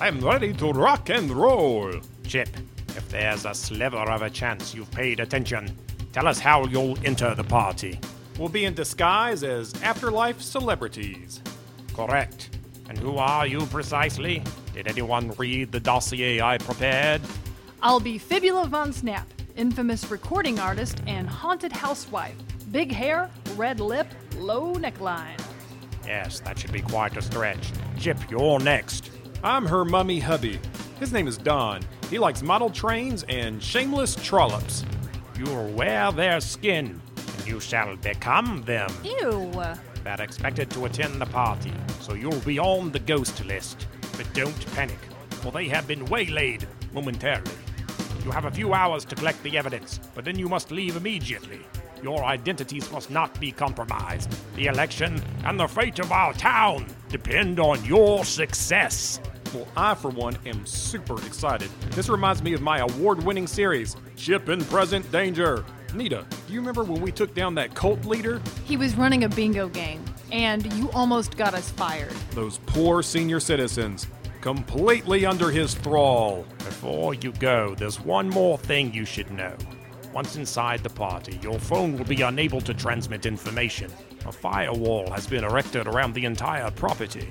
I'm 0.00 0.20
ready 0.20 0.52
to 0.54 0.72
rock 0.72 1.10
and 1.10 1.30
roll. 1.30 1.92
Chip, 2.26 2.48
if 2.88 3.08
there's 3.08 3.46
a 3.46 3.54
sliver 3.54 3.96
of 3.96 4.22
a 4.22 4.30
chance 4.30 4.74
you've 4.74 4.90
paid 4.90 5.20
attention, 5.20 5.76
tell 6.12 6.26
us 6.26 6.38
how 6.38 6.66
you'll 6.66 6.98
enter 7.04 7.34
the 7.34 7.44
party. 7.44 7.98
We'll 8.38 8.48
be 8.48 8.64
in 8.64 8.74
disguise 8.74 9.44
as 9.44 9.74
afterlife 9.82 10.40
celebrities. 10.40 11.40
Correct. 11.94 12.50
And 12.88 12.98
who 12.98 13.18
are 13.18 13.46
you 13.46 13.66
precisely? 13.66 14.42
Did 14.74 14.88
anyone 14.88 15.32
read 15.32 15.70
the 15.70 15.80
dossier 15.80 16.40
I 16.40 16.56
prepared? 16.56 17.20
I'll 17.82 18.00
be 18.00 18.16
Fibula 18.16 18.66
Von 18.66 18.92
Snap, 18.92 19.28
infamous 19.54 20.10
recording 20.10 20.58
artist 20.58 21.02
and 21.06 21.28
haunted 21.28 21.72
housewife. 21.72 22.34
Big 22.70 22.90
hair, 22.90 23.30
red 23.54 23.80
lip, 23.80 24.06
low 24.36 24.74
neckline. 24.74 25.38
Yes, 26.06 26.40
that 26.40 26.58
should 26.58 26.72
be 26.72 26.80
quite 26.80 27.16
a 27.18 27.22
stretch. 27.22 27.70
Chip, 27.98 28.18
you're 28.30 28.58
next. 28.60 29.10
I'm 29.44 29.66
her 29.66 29.84
mummy 29.84 30.20
hubby. 30.20 30.58
His 30.98 31.12
name 31.12 31.28
is 31.28 31.36
Don. 31.36 31.82
He 32.08 32.18
likes 32.18 32.42
model 32.42 32.70
trains 32.70 33.24
and 33.28 33.62
shameless 33.62 34.14
trollops. 34.16 34.84
You'll 35.38 35.68
wear 35.72 36.12
their 36.12 36.40
skin, 36.40 37.00
and 37.16 37.46
you 37.46 37.60
shall 37.60 37.96
become 37.96 38.62
them. 38.62 38.90
Ew. 39.04 39.52
They're 40.04 40.20
expected 40.20 40.70
to 40.70 40.86
attend 40.86 41.20
the 41.20 41.26
party, 41.26 41.72
so 42.00 42.14
you'll 42.14 42.40
be 42.40 42.58
on 42.58 42.90
the 42.90 42.98
ghost 42.98 43.44
list. 43.44 43.86
But 44.16 44.32
don't 44.34 44.74
panic, 44.74 44.98
for 45.30 45.52
they 45.52 45.68
have 45.68 45.86
been 45.86 46.04
waylaid 46.06 46.66
momentarily. 46.92 47.50
You 48.24 48.30
have 48.30 48.44
a 48.44 48.50
few 48.50 48.72
hours 48.72 49.04
to 49.06 49.14
collect 49.14 49.42
the 49.42 49.58
evidence, 49.58 49.98
but 50.14 50.24
then 50.24 50.38
you 50.38 50.48
must 50.48 50.70
leave 50.70 50.96
immediately. 50.96 51.60
Your 52.02 52.24
identities 52.24 52.90
must 52.90 53.10
not 53.10 53.38
be 53.40 53.52
compromised. 53.52 54.30
The 54.56 54.66
election 54.66 55.22
and 55.44 55.58
the 55.58 55.66
fate 55.66 55.98
of 55.98 56.12
our 56.12 56.32
town 56.34 56.86
depend 57.08 57.60
on 57.60 57.84
your 57.84 58.24
success. 58.24 59.20
Well, 59.54 59.68
I, 59.76 59.94
for 59.94 60.10
one, 60.10 60.36
am 60.46 60.64
super 60.66 61.16
excited. 61.26 61.68
This 61.90 62.08
reminds 62.08 62.42
me 62.42 62.54
of 62.54 62.62
my 62.62 62.78
award 62.78 63.22
winning 63.22 63.46
series, 63.46 63.96
Ship 64.16 64.48
in 64.48 64.64
Present 64.64 65.10
Danger. 65.12 65.64
Nita, 65.94 66.24
do 66.46 66.52
you 66.52 66.60
remember 66.60 66.84
when 66.84 67.02
we 67.02 67.12
took 67.12 67.34
down 67.34 67.54
that 67.56 67.74
cult 67.74 68.04
leader? 68.06 68.40
He 68.64 68.76
was 68.76 68.96
running 68.96 69.24
a 69.24 69.28
bingo 69.28 69.68
game, 69.68 70.01
and 70.32 70.72
you 70.72 70.90
almost 70.92 71.36
got 71.36 71.54
us 71.54 71.70
fired. 71.70 72.12
Those 72.32 72.58
poor 72.66 73.02
senior 73.02 73.38
citizens, 73.38 74.06
completely 74.40 75.24
under 75.24 75.50
his 75.50 75.74
thrall. 75.74 76.44
Before 76.58 77.14
you 77.14 77.32
go, 77.32 77.74
there's 77.76 78.00
one 78.00 78.28
more 78.28 78.58
thing 78.58 78.92
you 78.92 79.04
should 79.04 79.30
know. 79.30 79.54
Once 80.12 80.36
inside 80.36 80.82
the 80.82 80.90
party, 80.90 81.38
your 81.42 81.58
phone 81.58 81.96
will 81.96 82.04
be 82.04 82.22
unable 82.22 82.60
to 82.60 82.74
transmit 82.74 83.24
information. 83.24 83.90
A 84.26 84.32
firewall 84.32 85.10
has 85.10 85.26
been 85.26 85.44
erected 85.44 85.86
around 85.86 86.12
the 86.12 86.24
entire 86.24 86.70
property. 86.70 87.28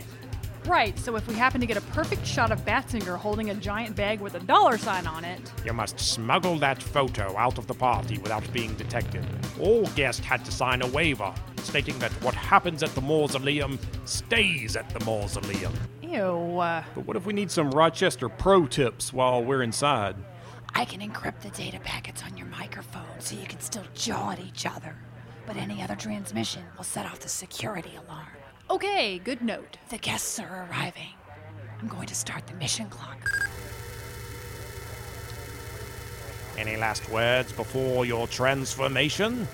Right, 0.66 0.98
so 1.00 1.16
if 1.16 1.28
we 1.28 1.34
happen 1.34 1.60
to 1.60 1.66
get 1.68 1.76
a 1.78 1.82
perfect 1.82 2.26
shot 2.26 2.52
of 2.52 2.64
Batsinger 2.64 3.18
holding 3.18 3.50
a 3.50 3.56
giant 3.56 3.96
bag 3.96 4.22
with 4.22 4.36
a 4.36 4.40
dollar 4.42 4.78
sign 4.78 5.08
on 5.08 5.26
it, 5.26 5.52
You 5.66 5.74
must 5.74 6.00
smuggle 6.00 6.58
that 6.60 6.82
photo 6.82 7.36
out 7.36 7.58
of 7.58 7.66
the 7.66 7.74
party 7.74 8.20
without 8.20 8.44
being 8.54 8.74
detected. 8.76 9.26
All 9.60 9.86
guests 9.96 10.24
had 10.24 10.46
to 10.46 10.52
sign 10.52 10.82
a 10.84 10.88
waiver 10.88 11.34
stating 11.58 11.98
that 12.00 12.12
what 12.24 12.34
happens 12.36 12.84
at 12.84 12.94
the 12.96 13.02
mausoleum 13.02 13.80
stays 14.06 14.76
at 14.76 14.90
the 14.92 15.04
mausoleum. 15.04 15.74
ew. 16.02 16.60
uh, 16.60 16.84
But 16.96 17.06
what 17.08 17.18
if 17.18 17.26
we 17.26 17.34
need 17.34 17.50
some 17.52 17.72
Rochester 17.72 18.30
pro 18.30 18.66
tips 18.68 19.12
while 19.12 19.44
we're 19.44 19.64
inside? 19.64 20.16
I 20.74 20.86
can 20.86 21.02
encrypt 21.02 21.42
the 21.42 21.50
data 21.50 21.80
packets 21.84 22.24
on 22.24 22.38
your 22.38 22.48
microphone 22.48 23.20
so 23.20 23.36
you 23.36 23.46
can 23.48 23.60
still 23.60 23.84
jaw 23.96 24.32
at 24.32 24.40
each 24.40 24.66
other. 24.66 24.96
But 25.46 25.58
any 25.58 25.82
other 25.82 25.96
transmission 25.96 26.64
will 26.78 26.84
set 26.84 27.06
off 27.06 27.20
the 27.20 27.30
security 27.30 27.92
alarm. 28.08 28.28
Okay, 28.72 29.20
good 29.20 29.42
note. 29.42 29.76
The 29.90 29.98
guests 29.98 30.40
are 30.40 30.66
arriving. 30.72 31.10
I'm 31.82 31.90
going 31.90 32.08
to 32.08 32.16
start 32.16 32.48
the 32.48 32.54
mission 32.54 32.88
clock. 32.88 33.30
Any 36.58 36.78
last 36.78 37.10
words 37.10 37.52
before 37.52 38.06
your 38.06 38.28
transformation? 38.28 39.46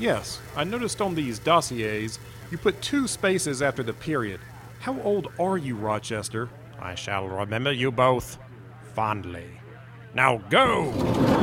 Yes, 0.00 0.40
I 0.56 0.64
noticed 0.64 1.00
on 1.00 1.14
these 1.14 1.38
dossiers 1.38 2.18
you 2.50 2.58
put 2.58 2.82
two 2.82 3.06
spaces 3.06 3.62
after 3.62 3.84
the 3.84 3.92
period. 3.92 4.40
How 4.80 5.00
old 5.02 5.28
are 5.38 5.56
you, 5.56 5.76
Rochester? 5.76 6.48
I 6.80 6.96
shall 6.96 7.28
remember 7.28 7.70
you 7.70 7.92
both 7.92 8.36
fondly. 8.94 9.46
Now 10.12 10.38
go! 10.50 11.39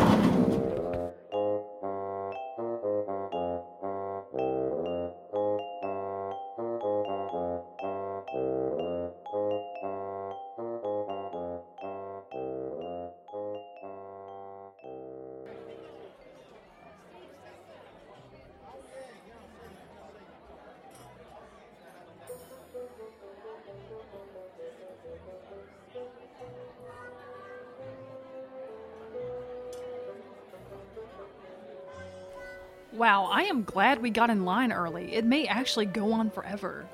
Glad 33.78 34.02
we 34.02 34.10
got 34.10 34.32
in 34.32 34.44
line 34.44 34.72
early. 34.72 35.14
It 35.14 35.24
may 35.24 35.46
actually 35.46 35.86
go 35.86 36.12
on 36.12 36.32
forever. 36.32 36.88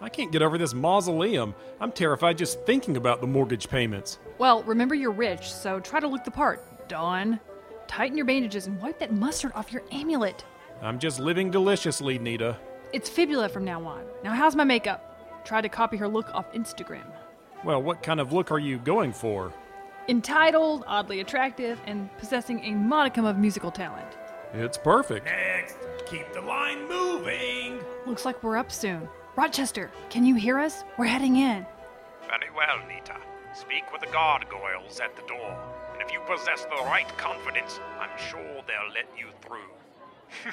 I 0.00 0.08
can't 0.08 0.32
get 0.32 0.40
over 0.40 0.56
this 0.56 0.72
mausoleum. 0.72 1.54
I'm 1.82 1.92
terrified 1.92 2.38
just 2.38 2.64
thinking 2.64 2.96
about 2.96 3.20
the 3.20 3.26
mortgage 3.26 3.68
payments. 3.68 4.18
Well, 4.38 4.62
remember 4.62 4.94
you're 4.94 5.10
rich, 5.10 5.52
so 5.52 5.80
try 5.80 6.00
to 6.00 6.08
look 6.08 6.24
the 6.24 6.30
part. 6.30 6.88
Don. 6.88 7.38
Tighten 7.88 8.16
your 8.16 8.24
bandages 8.24 8.66
and 8.66 8.80
wipe 8.80 8.98
that 9.00 9.12
mustard 9.12 9.52
off 9.54 9.70
your 9.70 9.82
amulet. 9.92 10.46
I'm 10.80 10.98
just 10.98 11.20
living 11.20 11.50
deliciously, 11.50 12.18
Nita. 12.18 12.56
It's 12.94 13.10
Fibula 13.10 13.50
from 13.50 13.66
now 13.66 13.84
on. 13.84 14.02
Now, 14.24 14.32
how's 14.32 14.56
my 14.56 14.64
makeup? 14.64 15.44
Try 15.44 15.60
to 15.60 15.68
copy 15.68 15.98
her 15.98 16.08
look 16.08 16.34
off 16.34 16.50
Instagram. 16.54 17.04
Well, 17.66 17.82
what 17.82 18.02
kind 18.02 18.18
of 18.18 18.32
look 18.32 18.50
are 18.50 18.58
you 18.58 18.78
going 18.78 19.12
for? 19.12 19.52
entitled, 20.08 20.84
oddly 20.86 21.20
attractive, 21.20 21.78
and 21.84 22.08
possessing 22.16 22.64
a 22.64 22.70
modicum 22.70 23.26
of 23.26 23.36
musical 23.36 23.70
talent. 23.70 24.16
It's 24.54 24.78
perfect. 24.78 25.26
Next, 25.26 25.76
keep 26.10 26.32
the 26.32 26.40
line 26.40 26.88
moving. 26.88 27.80
Looks 28.06 28.24
like 28.24 28.42
we're 28.42 28.56
up 28.56 28.72
soon. 28.72 29.08
Rochester, 29.36 29.90
can 30.10 30.24
you 30.24 30.34
hear 30.34 30.58
us? 30.58 30.84
We're 30.96 31.06
heading 31.06 31.36
in. 31.36 31.66
Very 32.26 32.50
well, 32.56 32.78
Nita. 32.88 33.16
Speak 33.54 33.92
with 33.92 34.00
the 34.00 34.08
gargoyles 34.08 35.00
at 35.00 35.14
the 35.16 35.22
door, 35.22 35.58
and 35.92 36.02
if 36.02 36.12
you 36.12 36.20
possess 36.26 36.64
the 36.64 36.82
right 36.84 37.08
confidence, 37.16 37.80
I'm 37.98 38.16
sure 38.18 38.62
they'll 38.66 38.92
let 38.94 39.08
you 39.16 39.26
through. 39.42 40.52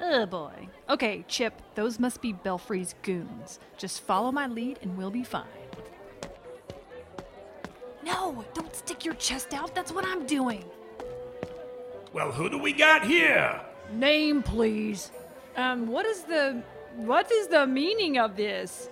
Oh 0.00 0.26
boy. 0.26 0.68
Okay, 0.88 1.24
Chip, 1.26 1.60
those 1.74 1.98
must 1.98 2.22
be 2.22 2.32
Belfry's 2.32 2.94
goons. 3.02 3.58
Just 3.76 4.00
follow 4.02 4.30
my 4.30 4.46
lead 4.46 4.78
and 4.80 4.96
we'll 4.96 5.10
be 5.10 5.24
fine. 5.24 5.44
No, 8.04 8.44
don't 8.54 8.74
stick 8.76 9.04
your 9.04 9.14
chest 9.14 9.54
out. 9.54 9.74
That's 9.74 9.90
what 9.90 10.04
I'm 10.04 10.24
doing. 10.24 10.64
Well, 12.12 12.32
who 12.32 12.48
do 12.48 12.58
we 12.58 12.72
got 12.72 13.04
here? 13.04 13.60
Name, 13.92 14.42
please. 14.42 15.10
Um, 15.56 15.88
what 15.88 16.06
is 16.06 16.22
the 16.22 16.62
what 16.96 17.30
is 17.30 17.48
the 17.48 17.66
meaning 17.66 18.18
of 18.18 18.36
this? 18.36 18.88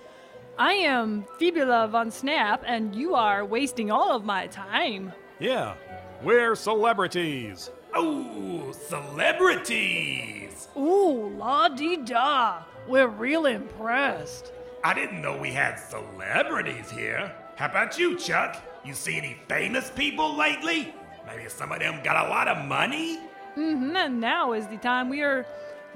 I 0.57 0.73
am 0.73 1.25
Fibula 1.37 1.87
von 1.87 2.09
Snap, 2.09 2.63
and 2.65 2.95
you 2.95 3.15
are 3.15 3.45
wasting 3.45 3.91
all 3.91 4.15
of 4.15 4.25
my 4.25 4.47
time. 4.47 5.13
Yeah, 5.39 5.75
we're 6.23 6.55
celebrities. 6.55 7.69
Oh, 7.93 8.71
celebrities! 8.71 10.67
Ooh, 10.75 11.29
la 11.37 11.69
di 11.69 11.97
da. 11.97 12.63
We're 12.87 13.07
real 13.07 13.45
impressed. 13.45 14.51
I 14.83 14.93
didn't 14.93 15.21
know 15.21 15.37
we 15.37 15.51
had 15.51 15.77
celebrities 15.77 16.89
here. 16.89 17.31
How 17.55 17.67
about 17.67 17.99
you, 17.99 18.17
Chuck? 18.17 18.61
You 18.85 18.93
see 18.93 19.17
any 19.17 19.37
famous 19.47 19.89
people 19.91 20.35
lately? 20.37 20.93
Maybe 21.27 21.49
some 21.49 21.71
of 21.71 21.79
them 21.79 22.01
got 22.03 22.25
a 22.25 22.29
lot 22.29 22.47
of 22.47 22.65
money? 22.65 23.19
Mm 23.57 23.77
hmm 23.77 23.95
and 23.95 24.21
now 24.21 24.53
is 24.53 24.67
the 24.67 24.77
time 24.77 25.09
we 25.09 25.21
are 25.21 25.45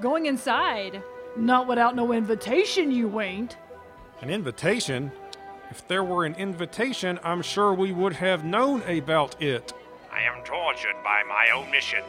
going 0.00 0.26
inside. 0.26 1.02
Not 1.36 1.66
without 1.66 1.96
no 1.96 2.12
invitation, 2.12 2.90
you 2.90 3.20
ain't. 3.20 3.56
An 4.20 4.28
invitation? 4.28 5.10
If 5.70 5.88
there 5.88 6.04
were 6.04 6.26
an 6.26 6.34
invitation, 6.34 7.18
I'm 7.24 7.40
sure 7.40 7.72
we 7.72 7.92
would 7.92 8.12
have 8.12 8.44
known 8.44 8.82
about 8.82 9.40
it. 9.40 9.72
I 10.12 10.20
am 10.20 10.44
tortured 10.44 10.96
by 11.02 11.22
my 11.26 11.48
omission. 11.56 12.04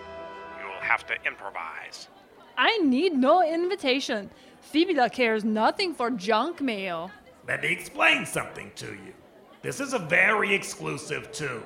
You'll 0.59 0.81
have 0.81 1.07
to 1.07 1.13
improvise. 1.25 2.09
I 2.57 2.77
need 2.79 3.13
no 3.13 3.41
invitation. 3.41 4.29
Fibula 4.59 5.09
cares 5.09 5.45
nothing 5.45 5.93
for 5.93 6.11
junk 6.11 6.59
mail. 6.59 7.09
Let 7.47 7.61
me 7.61 7.71
explain 7.71 8.25
something 8.25 8.71
to 8.75 8.87
you. 8.87 9.13
This 9.61 9.79
is 9.79 9.93
a 9.93 9.99
very 9.99 10.53
exclusive 10.53 11.31
tune. 11.31 11.63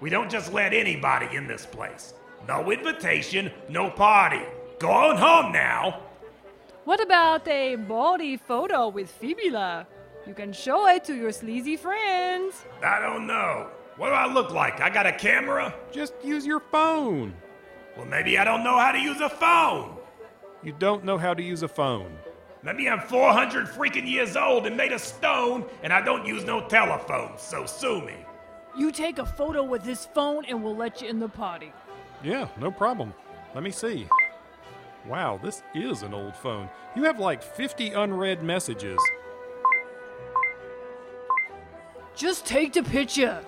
We 0.00 0.08
don't 0.08 0.30
just 0.30 0.52
let 0.52 0.72
anybody 0.72 1.36
in 1.36 1.46
this 1.46 1.66
place. 1.66 2.14
No 2.48 2.70
invitation, 2.70 3.52
no 3.68 3.90
party. 3.90 4.40
Go 4.78 4.90
on 4.90 5.16
home 5.16 5.52
now. 5.52 6.00
What 6.84 7.02
about 7.02 7.46
a 7.46 7.76
body 7.76 8.38
photo 8.38 8.88
with 8.88 9.10
Fibula? 9.10 9.86
You 10.26 10.32
can 10.32 10.52
show 10.52 10.88
it 10.88 11.04
to 11.04 11.14
your 11.14 11.32
sleazy 11.32 11.76
friends. 11.76 12.64
I 12.82 12.98
don't 12.98 13.26
know. 13.26 13.68
What 13.96 14.08
do 14.08 14.14
I 14.14 14.32
look 14.32 14.50
like? 14.52 14.80
I 14.80 14.88
got 14.88 15.06
a 15.06 15.12
camera? 15.12 15.74
Just 15.92 16.14
use 16.24 16.46
your 16.46 16.60
phone. 16.60 17.34
Well, 17.96 18.06
maybe 18.06 18.38
I 18.38 18.44
don't 18.44 18.64
know 18.64 18.78
how 18.78 18.92
to 18.92 18.98
use 18.98 19.20
a 19.20 19.28
phone. 19.28 19.96
You 20.62 20.72
don't 20.78 21.04
know 21.04 21.18
how 21.18 21.34
to 21.34 21.42
use 21.42 21.62
a 21.62 21.68
phone. 21.68 22.16
Maybe 22.62 22.88
I'm 22.88 23.00
400 23.00 23.66
freaking 23.66 24.10
years 24.10 24.36
old 24.36 24.66
and 24.66 24.76
made 24.76 24.92
of 24.92 25.00
stone, 25.00 25.64
and 25.82 25.92
I 25.92 26.00
don't 26.00 26.26
use 26.26 26.44
no 26.44 26.66
telephone, 26.68 27.32
so 27.36 27.66
sue 27.66 28.00
me. 28.02 28.14
You 28.76 28.92
take 28.92 29.18
a 29.18 29.26
photo 29.26 29.62
with 29.62 29.82
this 29.82 30.06
phone 30.06 30.44
and 30.44 30.62
we'll 30.62 30.76
let 30.76 31.02
you 31.02 31.08
in 31.08 31.18
the 31.18 31.28
party. 31.28 31.72
Yeah, 32.22 32.48
no 32.58 32.70
problem. 32.70 33.12
Let 33.54 33.64
me 33.64 33.70
see. 33.70 34.06
Wow, 35.06 35.40
this 35.42 35.62
is 35.74 36.02
an 36.02 36.14
old 36.14 36.36
phone. 36.36 36.68
You 36.94 37.04
have 37.04 37.18
like 37.18 37.42
50 37.42 37.92
unread 37.92 38.42
messages. 38.42 38.98
Just 42.14 42.44
take 42.44 42.74
the 42.74 42.82
picture. 42.82 43.42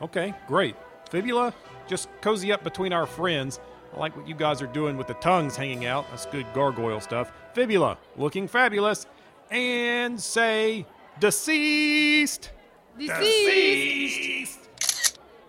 Okay, 0.00 0.32
great. 0.46 0.76
Fibula, 1.10 1.52
just 1.86 2.08
cozy 2.20 2.52
up 2.52 2.64
between 2.64 2.92
our 2.92 3.06
friends. 3.06 3.60
I 3.94 3.98
like 3.98 4.16
what 4.16 4.26
you 4.26 4.34
guys 4.34 4.62
are 4.62 4.66
doing 4.68 4.96
with 4.96 5.06
the 5.06 5.14
tongues 5.14 5.56
hanging 5.56 5.84
out. 5.84 6.06
That's 6.10 6.26
good 6.26 6.46
gargoyle 6.54 7.00
stuff. 7.00 7.32
Fibula, 7.52 7.98
looking 8.16 8.48
fabulous. 8.48 9.06
And 9.50 10.18
say, 10.18 10.86
deceased. 11.20 12.52
Deceased! 12.98 14.58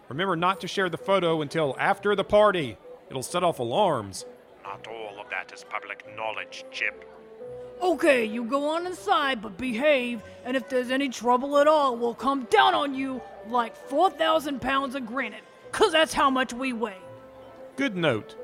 Remember 0.09 0.35
not 0.35 0.61
to 0.61 0.67
share 0.67 0.89
the 0.89 0.97
photo 0.97 1.41
until 1.41 1.75
after 1.79 2.15
the 2.15 2.23
party. 2.23 2.77
It'll 3.09 3.23
set 3.23 3.43
off 3.43 3.59
alarms. 3.59 4.25
Not 4.63 4.87
all 4.87 5.19
of 5.19 5.29
that 5.29 5.51
is 5.53 5.63
public 5.69 6.05
knowledge, 6.15 6.65
Chip. 6.71 7.09
Okay, 7.81 8.23
you 8.23 8.43
go 8.45 8.69
on 8.69 8.85
inside, 8.87 9.41
but 9.41 9.57
behave, 9.57 10.21
and 10.45 10.55
if 10.55 10.69
there's 10.69 10.89
any 10.89 11.09
trouble 11.09 11.57
at 11.57 11.67
all, 11.67 11.97
we'll 11.97 12.13
come 12.13 12.45
down 12.49 12.73
on 12.73 12.93
you 12.95 13.21
like 13.49 13.75
4,000 13.75 14.61
pounds 14.61 14.95
of 14.95 15.05
granite, 15.05 15.43
'cause 15.71 15.91
that's 15.91 16.13
how 16.13 16.29
much 16.29 16.53
we 16.53 16.71
weigh. 16.71 17.01
Good 17.75 17.97
note. 17.97 18.35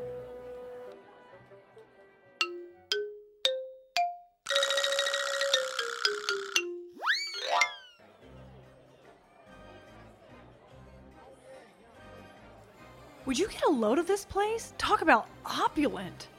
Would 13.30 13.38
you 13.38 13.48
get 13.48 13.62
a 13.62 13.70
load 13.70 14.00
of 14.00 14.08
this 14.08 14.26
place? 14.26 14.74
Talk 14.80 15.04
about 15.04 15.28
opulent. 15.46 16.30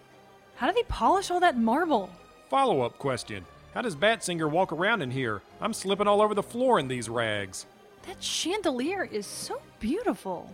How 0.57 0.67
do 0.67 0.73
they 0.73 0.83
polish 0.89 1.31
all 1.31 1.39
that 1.39 1.57
marble? 1.57 2.11
Follow 2.49 2.81
up 2.81 2.99
question 2.99 3.45
How 3.75 3.81
does 3.81 3.95
Batsinger 3.95 4.51
walk 4.51 4.73
around 4.73 5.01
in 5.01 5.13
here? 5.13 5.41
I'm 5.61 5.73
slipping 5.73 6.09
all 6.09 6.21
over 6.21 6.35
the 6.35 6.43
floor 6.43 6.81
in 6.81 6.89
these 6.89 7.09
rags. 7.09 7.67
That 8.09 8.21
chandelier 8.21 9.05
is 9.05 9.25
so 9.25 9.63
beautiful. 9.79 10.53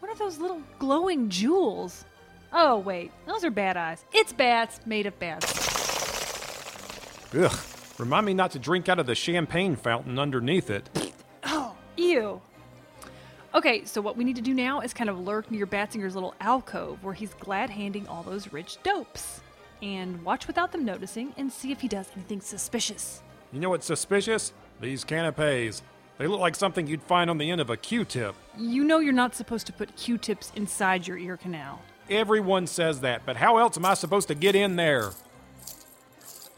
What 0.00 0.10
are 0.10 0.16
those 0.16 0.38
little 0.38 0.60
glowing 0.80 1.28
jewels? 1.28 2.04
Oh, 2.52 2.78
wait, 2.78 3.12
those 3.26 3.44
are 3.44 3.50
bad 3.52 3.76
eyes. 3.76 4.04
It's 4.12 4.32
bats 4.32 4.80
made 4.86 5.06
of 5.06 5.16
bats. 5.20 5.46
Ugh. 7.32 7.60
Remind 7.96 8.26
me 8.26 8.34
not 8.34 8.50
to 8.50 8.58
drink 8.58 8.88
out 8.88 8.98
of 8.98 9.06
the 9.06 9.14
champagne 9.14 9.76
fountain 9.76 10.18
underneath 10.18 10.68
it. 10.68 10.90
Oh, 11.44 11.76
ew. 11.96 12.42
Okay, 13.52 13.84
so 13.84 14.00
what 14.00 14.16
we 14.16 14.22
need 14.22 14.36
to 14.36 14.42
do 14.42 14.54
now 14.54 14.80
is 14.80 14.94
kind 14.94 15.10
of 15.10 15.18
lurk 15.18 15.50
near 15.50 15.66
Batsinger's 15.66 16.14
little 16.14 16.34
alcove 16.40 17.02
where 17.02 17.14
he's 17.14 17.34
glad 17.34 17.68
handing 17.68 18.06
all 18.06 18.22
those 18.22 18.52
rich 18.52 18.80
dopes. 18.84 19.40
And 19.82 20.22
watch 20.22 20.46
without 20.46 20.70
them 20.70 20.84
noticing 20.84 21.34
and 21.36 21.52
see 21.52 21.72
if 21.72 21.80
he 21.80 21.88
does 21.88 22.06
anything 22.14 22.40
suspicious. 22.40 23.22
You 23.52 23.58
know 23.58 23.70
what's 23.70 23.86
suspicious? 23.86 24.52
These 24.80 25.02
canapes. 25.02 25.82
They 26.18 26.26
look 26.28 26.38
like 26.38 26.54
something 26.54 26.86
you'd 26.86 27.02
find 27.02 27.28
on 27.28 27.38
the 27.38 27.50
end 27.50 27.60
of 27.60 27.70
a 27.70 27.76
Q 27.76 28.04
tip. 28.04 28.36
You 28.56 28.84
know 28.84 28.98
you're 28.98 29.12
not 29.12 29.34
supposed 29.34 29.66
to 29.66 29.72
put 29.72 29.96
Q 29.96 30.16
tips 30.16 30.52
inside 30.54 31.08
your 31.08 31.18
ear 31.18 31.36
canal. 31.36 31.82
Everyone 32.08 32.68
says 32.68 33.00
that, 33.00 33.22
but 33.26 33.36
how 33.36 33.56
else 33.56 33.76
am 33.76 33.84
I 33.84 33.94
supposed 33.94 34.28
to 34.28 34.34
get 34.34 34.54
in 34.54 34.76
there? 34.76 35.10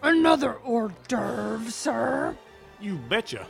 Another 0.02 0.54
hors 0.64 0.90
d'oeuvre, 1.08 1.70
sir. 1.70 2.36
You 2.80 2.96
betcha. 2.96 3.46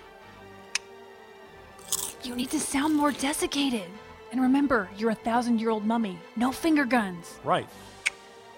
You 2.25 2.37
need 2.37 2.51
to 2.51 2.61
sound 2.61 2.95
more 2.95 3.11
desiccated. 3.11 3.91
And 4.31 4.41
remember, 4.41 4.89
you're 4.97 5.11
a 5.11 5.15
thousand 5.15 5.61
year 5.61 5.71
old 5.71 5.85
mummy. 5.85 6.19
No 6.37 6.53
finger 6.53 6.85
guns. 6.85 7.41
Right. 7.43 7.69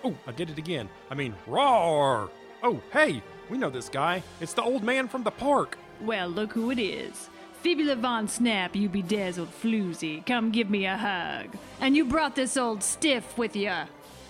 Oh, 0.04 0.14
I 0.26 0.32
did 0.32 0.50
it 0.50 0.58
again. 0.58 0.88
I 1.10 1.14
mean, 1.14 1.34
roar! 1.46 2.30
Oh, 2.62 2.80
hey, 2.92 3.22
we 3.48 3.56
know 3.56 3.70
this 3.70 3.88
guy. 3.88 4.22
It's 4.40 4.52
the 4.52 4.62
old 4.62 4.84
man 4.84 5.08
from 5.08 5.22
the 5.22 5.30
park. 5.30 5.78
Well, 6.02 6.28
look 6.28 6.52
who 6.52 6.70
it 6.70 6.78
is. 6.78 7.30
Fibula 7.62 7.96
Von 7.96 8.28
Snap, 8.28 8.76
you 8.76 8.90
bedazzled 8.90 9.48
floozy. 9.62 10.24
Come 10.26 10.50
give 10.50 10.68
me 10.68 10.84
a 10.84 10.98
hug. 10.98 11.56
And 11.80 11.96
you 11.96 12.04
brought 12.04 12.36
this 12.36 12.58
old 12.58 12.82
stiff 12.82 13.38
with 13.38 13.56
you. 13.56 13.72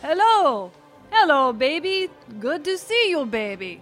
Hello! 0.00 0.70
Hello, 1.10 1.52
baby. 1.52 2.08
Good 2.38 2.64
to 2.64 2.78
see 2.78 3.10
you, 3.10 3.26
baby. 3.26 3.80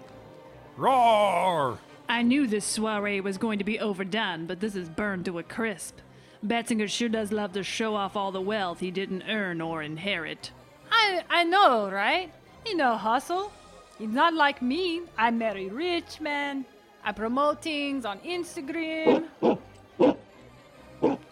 Roar! 0.78 1.78
I 2.12 2.20
knew 2.20 2.46
this 2.46 2.66
soiree 2.66 3.22
was 3.22 3.38
going 3.38 3.58
to 3.58 3.64
be 3.64 3.80
overdone, 3.80 4.44
but 4.44 4.60
this 4.60 4.74
is 4.74 4.90
burned 4.90 5.24
to 5.24 5.38
a 5.38 5.42
crisp. 5.42 5.96
Batsinger 6.44 6.86
sure 6.86 7.08
does 7.08 7.32
love 7.32 7.54
to 7.54 7.62
show 7.62 7.94
off 7.94 8.16
all 8.16 8.30
the 8.30 8.38
wealth 8.38 8.80
he 8.80 8.90
didn't 8.90 9.22
earn 9.22 9.62
or 9.62 9.82
inherit. 9.82 10.50
I 10.90 11.24
I 11.30 11.44
know, 11.44 11.90
right? 11.90 12.30
He 12.66 12.74
no 12.74 12.96
hustle. 12.98 13.50
He's 13.98 14.10
not 14.10 14.34
like 14.34 14.60
me. 14.60 15.00
I 15.16 15.30
marry 15.30 15.70
rich 15.70 16.20
man. 16.20 16.66
I 17.02 17.12
promote 17.12 17.62
things 17.62 18.04
on 18.04 18.18
Instagram. 18.18 19.24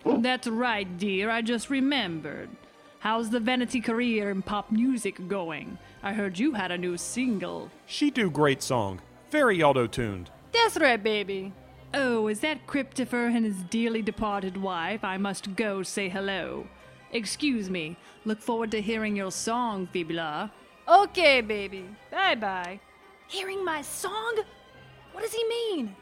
That's 0.05 0.47
right, 0.47 0.89
dear, 0.97 1.29
I 1.29 1.43
just 1.43 1.69
remembered. 1.69 2.49
How's 3.01 3.29
the 3.29 3.41
vanity 3.41 3.83
career 3.83 4.31
in 4.31 4.41
pop 4.41 4.73
music 4.73 5.29
going? 5.29 5.77
I 6.03 6.15
heard 6.15 6.39
you 6.39 6.55
had 6.55 6.71
a 6.71 6.79
new 6.79 6.97
single. 6.97 7.71
She 7.85 8.11
do 8.11 8.31
great 8.31 8.63
song. 8.63 9.01
Very 9.31 9.63
auto-tuned. 9.63 10.31
That's 10.53 10.79
right, 10.79 11.03
baby. 11.03 11.53
Oh, 11.93 12.29
is 12.29 12.41
that 12.41 12.67
Cryptopher 12.67 13.35
and 13.35 13.45
his 13.45 13.63
dearly 13.65 14.03
departed 14.03 14.57
wife? 14.57 15.03
I 15.03 15.17
must 15.17 15.57
go 15.57 15.83
say 15.83 16.09
hello. 16.09 16.67
Excuse 17.13 17.69
me. 17.69 17.97
Look 18.25 18.41
forward 18.41 18.71
to 18.73 18.81
hearing 18.81 19.17
your 19.17 19.33
song, 19.33 19.89
Fibula. 19.93 20.53
Okay, 20.89 21.41
baby. 21.41 21.85
Bye 22.11 22.37
bye. 22.37 22.81
Hearing 23.27 23.65
my 23.65 23.83
song? 23.83 24.39
What 25.13 25.23
does 25.23 25.33
he 25.33 25.45
mean? 25.49 25.95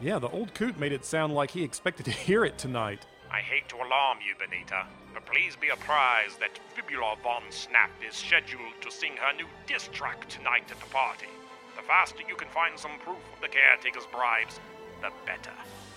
Yeah, 0.00 0.18
the 0.18 0.28
old 0.28 0.54
coot 0.54 0.78
made 0.78 0.92
it 0.92 1.04
sound 1.04 1.34
like 1.34 1.50
he 1.50 1.62
expected 1.62 2.04
to 2.06 2.10
hear 2.10 2.44
it 2.44 2.58
tonight. 2.58 3.06
I 3.30 3.40
hate 3.40 3.68
to 3.70 3.76
alarm 3.76 4.18
you, 4.26 4.34
Bonita, 4.38 4.86
but 5.12 5.26
please 5.26 5.56
be 5.56 5.68
apprised 5.68 6.40
that 6.40 6.58
Fibula 6.74 7.16
von 7.22 7.42
Snap 7.50 7.90
is 8.06 8.14
scheduled 8.14 8.80
to 8.80 8.90
sing 8.90 9.16
her 9.16 9.36
new 9.36 9.46
diss 9.66 9.88
track 9.92 10.28
tonight 10.28 10.70
at 10.70 10.78
the 10.80 10.86
party. 10.86 11.26
The 11.76 11.82
faster 11.82 12.22
you 12.28 12.36
can 12.36 12.48
find 12.48 12.78
some 12.78 12.92
proof 13.00 13.18
of 13.34 13.40
the 13.40 13.48
caretaker's 13.48 14.06
bribes, 14.06 14.60
the 15.00 15.10
better. 15.26 15.50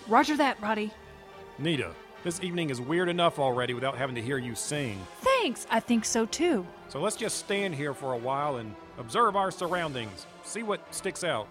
Roger 0.08 0.36
that, 0.36 0.60
Roddy. 0.60 0.92
Nita, 1.58 1.92
this 2.24 2.42
evening 2.42 2.70
is 2.70 2.80
weird 2.80 3.08
enough 3.08 3.38
already 3.38 3.74
without 3.74 3.96
having 3.96 4.14
to 4.16 4.22
hear 4.22 4.38
you 4.38 4.54
sing. 4.54 5.00
Thanks, 5.20 5.66
I 5.70 5.80
think 5.80 6.04
so 6.04 6.26
too. 6.26 6.66
So 6.88 7.00
let's 7.00 7.16
just 7.16 7.38
stand 7.38 7.74
here 7.74 7.94
for 7.94 8.12
a 8.12 8.16
while 8.16 8.56
and 8.56 8.74
observe 8.98 9.36
our 9.36 9.50
surroundings. 9.50 10.26
See 10.42 10.62
what 10.62 10.80
sticks 10.94 11.22
out. 11.22 11.46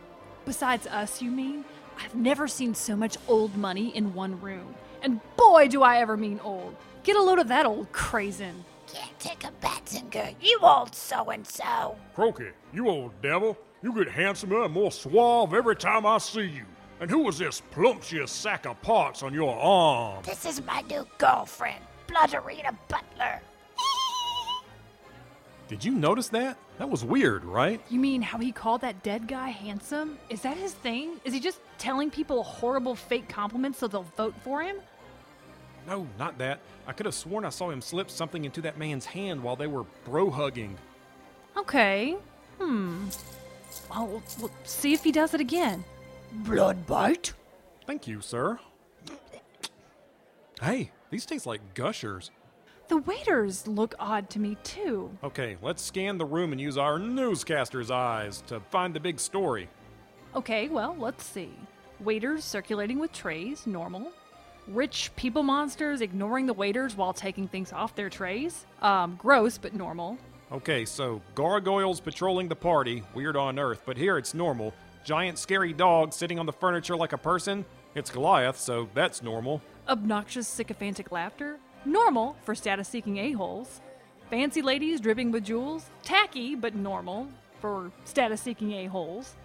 Besides 0.45 0.87
us, 0.87 1.21
you 1.21 1.31
mean? 1.31 1.63
I've 2.03 2.15
never 2.15 2.47
seen 2.47 2.75
so 2.75 2.95
much 2.95 3.17
old 3.27 3.55
money 3.55 3.95
in 3.95 4.13
one 4.13 4.39
room. 4.41 4.75
And 5.01 5.21
boy, 5.35 5.67
do 5.67 5.83
I 5.83 5.99
ever 5.99 6.17
mean 6.17 6.39
old. 6.43 6.75
Get 7.03 7.15
a 7.15 7.21
load 7.21 7.39
of 7.39 7.47
that 7.47 7.65
old 7.65 7.91
crazin. 7.91 8.63
Can't 8.87 9.19
take 9.19 9.43
a 9.43 9.51
Batsinger, 9.61 10.35
you 10.41 10.59
old 10.61 10.95
so 10.95 11.29
and 11.29 11.45
so. 11.45 11.97
Croaky, 12.15 12.49
you 12.73 12.89
old 12.89 13.21
devil. 13.21 13.57
You 13.83 13.93
get 13.93 14.09
handsomer 14.11 14.63
and 14.63 14.73
more 14.73 14.91
suave 14.91 15.53
every 15.53 15.75
time 15.75 16.05
I 16.05 16.17
see 16.17 16.41
you. 16.41 16.65
And 16.99 17.11
who 17.11 17.27
is 17.29 17.37
this 17.37 17.61
plumptious 17.71 18.31
sack 18.31 18.65
of 18.65 18.81
parts 18.81 19.21
on 19.21 19.33
your 19.33 19.55
arm? 19.55 20.23
This 20.23 20.45
is 20.45 20.65
my 20.65 20.81
new 20.89 21.05
girlfriend, 21.19 21.83
Blooderina 22.07 22.75
Butler. 22.87 23.39
Did 25.67 25.85
you 25.85 25.91
notice 25.91 26.29
that? 26.29 26.57
That 26.79 26.89
was 26.89 27.05
weird, 27.05 27.45
right? 27.45 27.79
You 27.89 27.99
mean 27.99 28.23
how 28.23 28.39
he 28.39 28.51
called 28.51 28.81
that 28.81 29.03
dead 29.03 29.27
guy 29.27 29.49
handsome? 29.49 30.17
Is 30.29 30.41
that 30.41 30.57
his 30.57 30.73
thing? 30.73 31.19
Is 31.23 31.33
he 31.33 31.39
just 31.39 31.59
telling 31.77 32.09
people 32.09 32.43
horrible 32.43 32.95
fake 32.95 33.29
compliments 33.29 33.77
so 33.77 33.87
they'll 33.87 34.05
vote 34.15 34.33
for 34.43 34.63
him? 34.63 34.77
No, 35.85 36.07
not 36.17 36.39
that. 36.39 36.59
I 36.87 36.93
could 36.93 37.05
have 37.05 37.15
sworn 37.15 37.45
I 37.45 37.49
saw 37.49 37.69
him 37.69 37.81
slip 37.81 38.09
something 38.09 38.43
into 38.43 38.61
that 38.61 38.77
man's 38.79 39.05
hand 39.05 39.43
while 39.43 39.55
they 39.55 39.67
were 39.67 39.85
bro 40.03 40.31
hugging. 40.31 40.77
Okay. 41.55 42.17
Hmm. 42.59 43.05
Well, 43.89 44.07
we'll, 44.07 44.23
we'll 44.39 44.51
see 44.63 44.93
if 44.93 45.03
he 45.03 45.11
does 45.11 45.33
it 45.33 45.41
again. 45.41 45.83
Blood 46.31 46.85
bite? 46.85 47.33
Thank 47.85 48.07
you, 48.07 48.21
sir. 48.21 48.59
Hey, 50.61 50.91
these 51.09 51.25
taste 51.25 51.45
like 51.45 51.73
gushers. 51.73 52.31
The 52.87 52.97
waiters 52.97 53.67
look 53.67 53.95
odd 53.99 54.29
to 54.31 54.39
me, 54.39 54.57
too. 54.63 55.11
Okay, 55.23 55.57
let's 55.61 55.83
scan 55.83 56.17
the 56.17 56.25
room 56.25 56.51
and 56.51 56.61
use 56.61 56.77
our 56.77 56.97
newscaster's 56.97 57.91
eyes 57.91 58.41
to 58.47 58.61
find 58.71 58.93
the 58.93 58.99
big 58.99 59.19
story. 59.19 59.67
Okay, 60.35 60.69
well, 60.69 60.95
let's 60.97 61.25
see. 61.25 61.51
Waiters 61.99 62.43
circulating 62.43 62.99
with 62.99 63.11
trays, 63.11 63.67
normal. 63.67 64.11
Rich 64.67 65.11
people 65.15 65.43
monsters 65.43 66.01
ignoring 66.01 66.45
the 66.45 66.53
waiters 66.53 66.95
while 66.95 67.13
taking 67.13 67.47
things 67.47 67.73
off 67.73 67.95
their 67.95 68.09
trays. 68.09 68.65
Um, 68.81 69.15
gross, 69.17 69.57
but 69.57 69.73
normal. 69.73 70.17
Okay, 70.49 70.86
so 70.86 71.21
gargoyles 71.36 71.99
patrolling 71.99 72.47
the 72.47 72.55
party, 72.55 73.03
weird 73.13 73.36
on 73.36 73.60
Earth, 73.60 73.81
but 73.86 73.97
here 73.97 74.17
it's 74.17 74.33
normal. 74.33 74.73
Giant 75.03 75.38
scary 75.38 75.73
dog 75.73 76.13
sitting 76.13 76.39
on 76.39 76.45
the 76.45 76.53
furniture 76.53 76.95
like 76.95 77.12
a 77.12 77.17
person, 77.17 77.65
it's 77.95 78.10
Goliath, 78.10 78.57
so 78.57 78.88
that's 78.93 79.21
normal. 79.21 79.62
Obnoxious 79.89 80.47
sycophantic 80.47 81.12
laughter, 81.12 81.57
normal 81.83 82.38
for 82.43 82.55
status 82.55 82.88
seeking 82.88 83.17
a-holes. 83.17 83.81
Fancy 84.29 84.62
ladies 84.62 85.01
dripping 85.01 85.31
with 85.31 85.43
jewels, 85.43 85.89
tacky 86.01 86.55
but 86.55 86.75
normal 86.75 87.27
for 87.60 87.91
status 88.05 88.39
seeking 88.39 88.71
a-holes. 88.71 89.36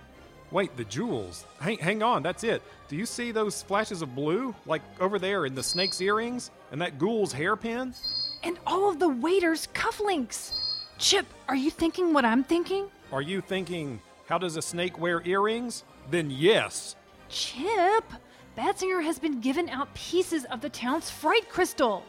Wait, 0.53 0.77
the 0.77 0.85
jewels. 0.85 1.47
Hang, 1.61 1.79
hang 1.79 2.03
on, 2.03 2.23
that's 2.23 2.45
it. 2.45 2.63
Do 2.89 2.95
you 2.95 3.07
see 3.07 3.33
those 3.33 3.63
flashes 3.63 4.03
of 4.03 4.15
blue? 4.15 4.55
Like 4.67 4.83
over 5.01 5.19
there 5.19 5.47
in 5.47 5.55
the 5.57 5.63
snake's 5.63 6.01
earrings? 6.01 6.53
And 6.71 6.81
that 6.81 6.99
ghoul's 6.99 7.33
hairpin? 7.33 7.95
And 8.45 8.59
all 8.67 8.89
of 8.89 8.99
the 9.01 9.09
waiters' 9.09 9.67
cufflinks. 9.73 10.53
Chip, 11.03 11.27
are 11.49 11.57
you 11.57 11.69
thinking 11.69 12.15
what 12.15 12.25
I'm 12.25 12.45
thinking? 12.45 12.87
Are 13.11 13.23
you 13.23 13.41
thinking, 13.41 14.01
how 14.27 14.39
does 14.39 14.57
a 14.57 14.63
snake 14.63 15.01
wear 15.01 15.21
earrings? 15.25 15.83
Then 16.13 16.31
yes. 16.31 16.95
Chip, 17.29 18.05
Batsinger 18.57 19.03
has 19.03 19.19
been 19.19 19.41
given 19.41 19.69
out 19.69 19.93
pieces 19.95 20.45
of 20.45 20.61
the 20.61 20.69
town's 20.69 21.11
fright 21.11 21.49
crystal. 21.49 22.05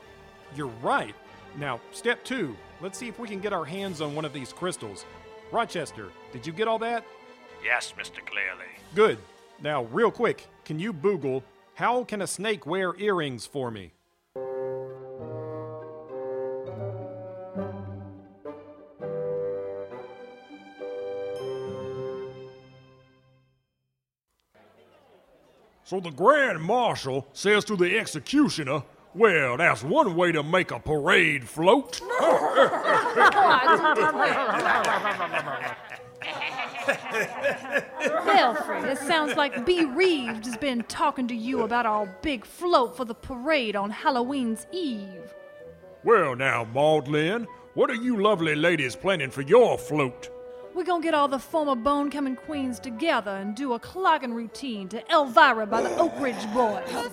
You're 0.55 0.67
right. 0.83 1.15
Now, 1.57 1.81
step 1.91 2.23
two. 2.23 2.55
Let's 2.81 2.99
see 2.99 3.07
if 3.07 3.17
we 3.17 3.27
can 3.27 3.39
get 3.39 3.51
our 3.51 3.65
hands 3.65 3.99
on 3.99 4.13
one 4.13 4.25
of 4.25 4.33
these 4.33 4.53
crystals. 4.53 5.05
Rochester, 5.51 6.09
did 6.31 6.45
you 6.45 6.53
get 6.53 6.67
all 6.67 6.77
that? 6.77 7.03
Yes, 7.65 7.95
Mr. 7.97 8.23
Clearly. 8.23 8.69
Good. 8.93 9.17
Now, 9.59 9.85
real 9.85 10.11
quick, 10.11 10.45
can 10.65 10.77
you 10.77 10.93
Boogle, 10.93 11.41
how 11.73 12.03
can 12.03 12.21
a 12.21 12.27
snake 12.27 12.67
wear 12.67 12.95
earrings 12.99 13.47
for 13.47 13.71
me? 13.71 13.93
So 25.93 25.99
the 25.99 26.09
Grand 26.09 26.59
Marshal 26.59 27.27
says 27.33 27.63
to 27.65 27.75
the 27.75 27.99
executioner, 27.99 28.81
well, 29.13 29.57
that's 29.57 29.83
one 29.83 30.15
way 30.15 30.31
to 30.31 30.41
make 30.41 30.71
a 30.71 30.79
parade 30.79 31.47
float. 31.47 32.01
Belfry, 38.25 38.89
it 38.89 38.97
sounds 38.97 39.35
like 39.35 39.67
B. 39.67 39.85
Reeves 39.85 40.47
has 40.47 40.57
been 40.57 40.81
talking 40.85 41.27
to 41.27 41.35
you 41.35 41.61
about 41.61 41.85
our 41.85 42.07
big 42.23 42.43
float 42.43 42.97
for 42.97 43.05
the 43.05 43.13
parade 43.13 43.75
on 43.75 43.91
Halloween's 43.91 44.65
Eve. 44.71 45.31
well, 46.03 46.35
now, 46.35 46.63
Maudlin, 46.63 47.45
what 47.75 47.91
are 47.91 48.01
you 48.01 48.19
lovely 48.19 48.55
ladies 48.55 48.95
planning 48.95 49.29
for 49.29 49.43
your 49.43 49.77
float? 49.77 50.27
We're 50.75 50.83
gonna 50.83 51.03
get 51.03 51.13
all 51.13 51.27
the 51.27 51.37
former 51.37 51.75
bone 51.75 52.09
coming 52.09 52.35
queens 52.35 52.79
together 52.79 53.29
and 53.31 53.55
do 53.55 53.73
a 53.73 53.79
clogging 53.79 54.33
routine 54.33 54.89
to 54.89 55.03
Elvira 55.11 55.67
by 55.67 55.83
the 55.83 55.95
Oak 55.97 56.13
Ridge 56.19 56.51
Boys. 56.51 56.83
Oh, 56.89 57.09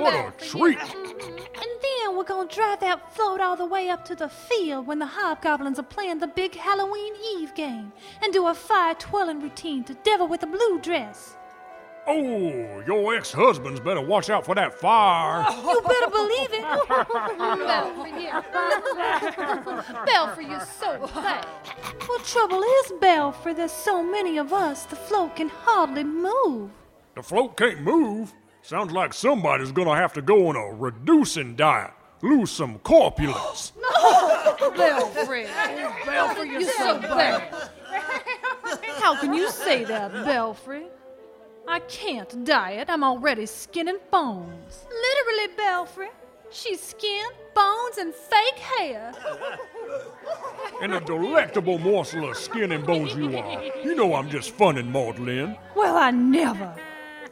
what 0.00 0.14
a 0.14 0.32
treat! 0.38 0.78
And 0.78 1.70
then 1.82 2.16
we're 2.16 2.22
gonna 2.24 2.48
drive 2.48 2.78
that 2.80 3.12
float 3.14 3.40
all 3.40 3.56
the 3.56 3.66
way 3.66 3.88
up 3.88 4.04
to 4.04 4.14
the 4.14 4.28
field 4.28 4.86
when 4.86 5.00
the 5.00 5.06
hobgoblins 5.06 5.80
are 5.80 5.84
playing 5.84 6.18
the 6.18 6.28
big 6.28 6.54
Halloween 6.54 7.14
Eve 7.36 7.52
game 7.54 7.92
and 8.22 8.32
do 8.32 8.46
a 8.46 8.54
fire 8.54 8.94
twirling 8.94 9.40
routine 9.40 9.82
to 9.84 9.94
Devil 9.94 10.28
with 10.28 10.44
a 10.44 10.46
Blue 10.46 10.78
Dress. 10.80 11.37
Oh, 12.10 12.82
your 12.86 13.14
ex 13.14 13.30
husband's 13.30 13.80
better 13.80 14.00
watch 14.00 14.30
out 14.30 14.46
for 14.46 14.54
that 14.54 14.80
fire. 14.80 15.44
You 15.50 15.82
better 15.82 16.10
believe 16.10 16.48
it. 16.54 16.62
Belfry, 17.66 18.12
Belfry, 20.06 20.46
you're 20.46 20.60
so 20.60 21.06
fat. 21.08 21.46
well, 22.08 22.18
trouble 22.20 22.62
is, 22.62 22.92
Belfry, 22.98 23.52
there's 23.52 23.72
so 23.72 24.02
many 24.02 24.38
of 24.38 24.54
us, 24.54 24.84
the 24.84 24.96
float 24.96 25.36
can 25.36 25.50
hardly 25.50 26.02
move. 26.04 26.70
The 27.14 27.22
float 27.22 27.58
can't 27.58 27.82
move. 27.82 28.32
Sounds 28.62 28.90
like 28.92 29.12
somebody's 29.12 29.70
gonna 29.72 29.94
have 29.94 30.14
to 30.14 30.22
go 30.22 30.48
on 30.48 30.56
a 30.56 30.74
reducing 30.74 31.56
diet, 31.56 31.92
lose 32.22 32.50
some 32.50 32.78
corpulence. 32.78 33.72
Belfry, 34.76 35.46
Belfry, 36.06 36.50
you're 36.50 36.62
so 36.62 37.00
bad. 37.00 37.70
How 38.98 39.20
can 39.20 39.34
you 39.34 39.50
say 39.50 39.84
that, 39.84 40.10
Belfry? 40.12 40.86
I 41.70 41.80
can't 41.80 42.46
diet. 42.46 42.88
I'm 42.88 43.04
already 43.04 43.44
skin 43.44 43.88
and 43.88 43.98
bones. 44.10 44.86
Literally, 44.88 45.54
Belfry. 45.54 46.08
She's 46.50 46.82
skin, 46.82 47.26
bones, 47.54 47.98
and 47.98 48.14
fake 48.14 48.58
hair. 48.58 49.12
And 50.80 50.94
a 50.94 51.00
delectable 51.00 51.78
morsel 51.78 52.30
of 52.30 52.38
skin 52.38 52.72
and 52.72 52.86
bones 52.86 53.14
you 53.14 53.36
are. 53.36 53.62
You 53.84 53.94
know 53.94 54.14
I'm 54.14 54.30
just 54.30 54.52
funning, 54.52 54.90
Maudlin. 54.90 55.58
Well, 55.76 55.98
I 55.98 56.10
never. 56.10 56.74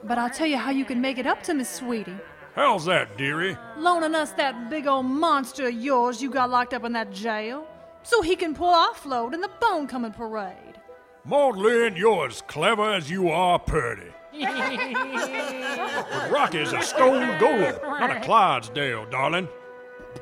But 0.05 0.19
I'll 0.19 0.29
tell 0.29 0.47
you 0.47 0.59
how 0.59 0.71
you 0.71 0.85
can 0.85 1.01
make 1.01 1.17
it 1.17 1.27
up 1.27 1.43
to 1.45 1.55
Miss 1.55 1.71
Sweetie. 1.71 2.19
How's 2.55 2.85
that, 2.85 3.17
dearie? 3.17 3.57
Loaning 3.79 4.15
us 4.15 4.33
that 4.33 4.69
big 4.69 4.87
old 4.87 5.07
monster 5.07 5.69
of 5.69 5.75
yours 5.75 6.21
you 6.21 6.31
got 6.31 6.51
locked 6.51 6.75
up 6.75 6.85
in 6.85 6.93
that 6.93 7.11
jail. 7.11 7.67
So 8.03 8.21
he 8.21 8.37
can 8.37 8.55
pull 8.55 8.69
our 8.69 8.95
float 8.95 9.33
in 9.33 9.41
the 9.41 9.51
bone 9.61 9.87
coming 9.87 10.13
parade. 10.13 10.79
Maudlin, 11.25 11.97
you're 11.97 12.29
as 12.29 12.43
clever 12.43 12.93
as 12.93 13.11
you 13.11 13.31
are 13.31 13.59
purty. 13.59 14.13
But 14.41 16.31
Rocky's 16.31 16.73
a 16.73 16.83
stone 16.83 17.39
golem, 17.39 17.83
not 17.83 18.17
a 18.17 18.21
Clydesdale, 18.21 19.07
darling. 19.11 19.49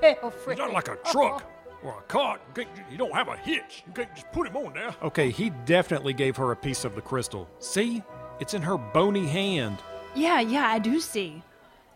Belfry. 0.01 0.55
He's 0.55 0.59
not 0.59 0.73
like 0.73 0.89
a 0.89 0.97
truck 1.11 1.51
or 1.83 1.99
a 1.99 2.03
cart. 2.03 2.41
You, 2.57 2.65
you 2.91 2.99
don't 2.99 3.15
have 3.15 3.29
a 3.29 3.37
hitch. 3.37 3.85
You 3.87 3.93
can't 3.93 4.15
just 4.15 4.31
put 4.33 4.49
him 4.49 4.57
on 4.57 4.73
there. 4.75 4.95
Okay, 5.03 5.31
he 5.31 5.51
definitely 5.67 6.13
gave 6.13 6.37
her 6.37 6.53
a 6.53 6.57
piece 6.57 6.85
of 6.85 6.95
the 6.95 7.01
crystal. 7.01 7.49
See? 7.59 8.03
It's 8.41 8.55
in 8.55 8.63
her 8.63 8.77
bony 8.77 9.27
hand. 9.27 9.79
Yeah, 10.15 10.41
yeah, 10.41 10.67
I 10.69 10.79
do 10.79 10.99
see. 11.01 11.43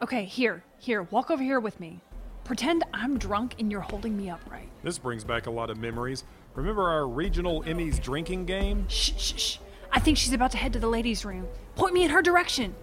Okay, 0.02 0.24
here, 0.24 0.62
here, 0.78 1.02
walk 1.04 1.30
over 1.30 1.42
here 1.42 1.58
with 1.60 1.80
me. 1.80 2.00
Pretend 2.44 2.84
I'm 2.94 3.18
drunk 3.18 3.56
and 3.58 3.70
you're 3.70 3.80
holding 3.80 4.16
me 4.16 4.30
upright. 4.30 4.68
This 4.82 4.98
brings 4.98 5.24
back 5.24 5.46
a 5.46 5.50
lot 5.50 5.70
of 5.70 5.78
memories. 5.78 6.24
Remember 6.54 6.88
our 6.88 7.06
regional 7.06 7.62
Emmys 7.64 8.00
drinking 8.00 8.46
game? 8.46 8.86
Shh, 8.88 9.12
shh, 9.16 9.40
shh. 9.40 9.58
I 9.92 10.00
think 10.00 10.18
she's 10.18 10.32
about 10.32 10.52
to 10.52 10.56
head 10.56 10.72
to 10.74 10.78
the 10.78 10.88
ladies' 10.88 11.24
room. 11.24 11.46
Point 11.78 11.94
me 11.94 12.02
in 12.02 12.10
her 12.10 12.20
direction. 12.20 12.74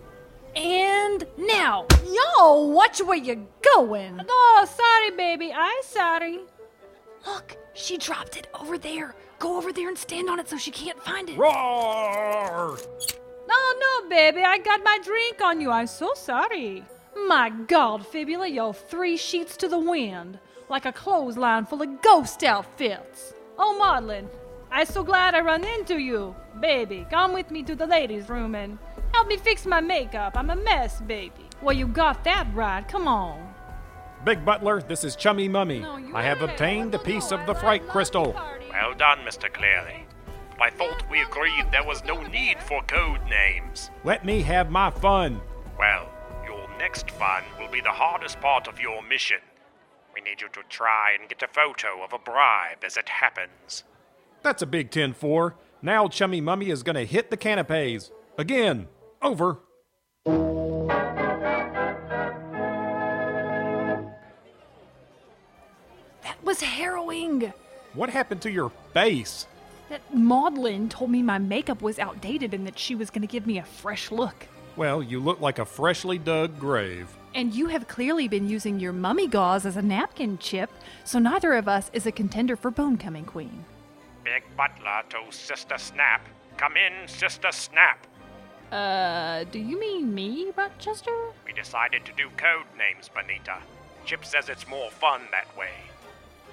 And 0.55 1.27
now. 1.37 1.85
Yo, 2.07 2.67
watch 2.67 3.01
where 3.01 3.17
you're 3.17 3.45
going. 3.75 4.21
Oh, 4.27 4.67
sorry, 4.73 5.11
baby. 5.11 5.51
I 5.53 5.81
sorry. 5.83 6.39
Look, 7.27 7.57
she 7.73 7.97
dropped 7.97 8.37
it 8.37 8.47
over 8.57 8.77
there. 8.77 9.13
Go 9.37 9.57
over 9.57 9.73
there 9.73 9.89
and 9.89 9.97
stand 9.97 10.29
on 10.29 10.39
it 10.39 10.47
so 10.47 10.57
she 10.57 10.71
can't 10.71 11.03
find 11.03 11.29
it. 11.29 11.37
Roar! 11.37 12.77
No, 13.47 13.73
no, 13.79 14.09
baby. 14.09 14.43
I 14.43 14.59
got 14.59 14.81
my 14.81 14.97
drink 15.03 15.41
on 15.43 15.59
you. 15.59 15.71
I'm 15.71 15.87
so 15.87 16.13
sorry. 16.15 16.85
My 17.27 17.49
God, 17.49 18.07
Fibula, 18.07 18.47
you're 18.47 18.73
three 18.73 19.17
sheets 19.17 19.57
to 19.57 19.67
the 19.67 19.79
wind, 19.79 20.39
like 20.69 20.85
a 20.85 20.93
clothesline 20.93 21.65
full 21.65 21.81
of 21.81 22.01
ghost 22.01 22.43
outfits. 22.43 23.33
Oh, 23.57 23.77
Maudlin, 23.77 24.29
I'm 24.71 24.85
so 24.85 25.03
glad 25.03 25.35
I 25.35 25.41
run 25.41 25.63
into 25.63 25.97
you. 25.97 26.35
Baby, 26.59 27.05
come 27.09 27.33
with 27.33 27.51
me 27.51 27.63
to 27.63 27.75
the 27.75 27.87
ladies' 27.87 28.29
room 28.29 28.55
and 28.55 28.77
help 29.15 29.27
me 29.29 29.37
fix 29.37 29.65
my 29.65 29.79
makeup. 29.79 30.33
I'm 30.35 30.49
a 30.49 30.57
mess, 30.57 30.99
baby. 30.99 31.47
Well, 31.61 31.75
you 31.75 31.87
got 31.87 32.25
that 32.25 32.47
right. 32.53 32.85
Come 32.85 33.07
on. 33.07 33.53
Big 34.25 34.43
Butler, 34.43 34.81
this 34.81 35.05
is 35.05 35.15
Chummy 35.15 35.47
Mummy. 35.47 35.79
No, 35.79 35.99
I 36.13 36.21
have 36.21 36.41
ain't. 36.41 36.51
obtained 36.51 36.95
a 36.95 36.99
piece 36.99 37.31
of 37.31 37.45
the 37.45 37.55
fright 37.55 37.87
crystal. 37.87 38.33
Well 38.69 38.93
done, 38.97 39.19
Mr. 39.19 39.51
Clearly. 39.53 40.05
I 40.59 40.69
thought 40.69 41.09
we 41.09 41.21
agreed 41.21 41.65
there 41.71 41.85
was 41.85 42.03
no 42.03 42.21
need 42.23 42.61
for 42.61 42.81
code 42.83 43.21
names. 43.29 43.89
Let 44.03 44.25
me 44.25 44.41
have 44.41 44.69
my 44.69 44.89
fun. 44.89 45.39
Well, 45.79 46.09
your 46.45 46.67
next 46.77 47.09
fun 47.11 47.43
will 47.57 47.69
be 47.69 47.81
the 47.81 47.89
hardest 47.89 48.41
part 48.41 48.67
of 48.67 48.81
your 48.81 49.01
mission. 49.01 49.39
We 50.13 50.21
need 50.21 50.41
you 50.41 50.49
to 50.49 50.61
try 50.67 51.15
and 51.17 51.29
get 51.29 51.41
a 51.43 51.47
photo 51.47 52.03
of 52.03 52.11
a 52.11 52.19
bribe 52.19 52.83
as 52.85 52.97
it 52.97 53.07
happens. 53.07 53.83
That's 54.43 54.61
a 54.61 54.65
big 54.67 54.91
10 54.91 55.13
4. 55.13 55.55
Now 55.81 56.07
Chummy 56.09 56.41
Mummy 56.41 56.69
is 56.69 56.83
going 56.83 56.95
to 56.95 57.05
hit 57.05 57.31
the 57.31 57.37
canapes. 57.37 58.11
Again. 58.37 58.87
Over. 59.25 59.57
That 66.21 66.37
was 66.43 66.61
harrowing. 66.61 67.51
What 67.95 68.11
happened 68.11 68.43
to 68.43 68.51
your 68.51 68.69
face? 68.93 69.47
That 69.89 70.01
Maudlin 70.13 70.89
told 70.89 71.09
me 71.09 71.23
my 71.23 71.39
makeup 71.39 71.81
was 71.81 71.97
outdated 71.97 72.53
and 72.53 72.67
that 72.67 72.77
she 72.77 72.93
was 72.93 73.09
going 73.09 73.23
to 73.23 73.27
give 73.27 73.47
me 73.47 73.57
a 73.57 73.63
fresh 73.63 74.11
look. 74.11 74.45
Well, 74.75 75.01
you 75.01 75.19
look 75.19 75.41
like 75.41 75.57
a 75.57 75.65
freshly 75.65 76.19
dug 76.19 76.59
grave. 76.59 77.09
And 77.33 77.51
you 77.51 77.65
have 77.69 77.87
clearly 77.87 78.27
been 78.27 78.47
using 78.47 78.79
your 78.79 78.93
mummy 78.93 79.27
gauze 79.27 79.65
as 79.65 79.75
a 79.75 79.81
napkin, 79.81 80.37
Chip, 80.37 80.69
so 81.03 81.17
neither 81.17 81.53
of 81.53 81.67
us 81.67 81.89
is 81.93 82.05
a 82.05 82.11
contender 82.11 82.55
for 82.55 82.69
Bonecoming 82.69 83.25
Queen. 83.25 83.65
Big 84.23 84.43
Butler 84.55 85.01
to 85.09 85.35
Sister 85.35 85.79
Snap. 85.79 86.27
Come 86.57 86.77
in, 86.77 87.07
Sister 87.07 87.51
Snap. 87.51 88.05
Uh, 88.75 89.45
do 89.53 89.59
you 89.59 89.79
mean 89.79 90.13
me, 90.13 90.51
Rochester? 90.57 91.15
We 91.45 91.53
decided 91.53 92.03
to 92.03 92.11
do 92.11 92.27
code 92.35 92.65
names, 92.77 93.07
Bonita. 93.07 93.59
Chip 94.03 94.25
says 94.25 94.49
it's 94.49 94.67
more 94.67 94.91
fun 94.91 95.21
that 95.31 95.47
way. 95.57 95.71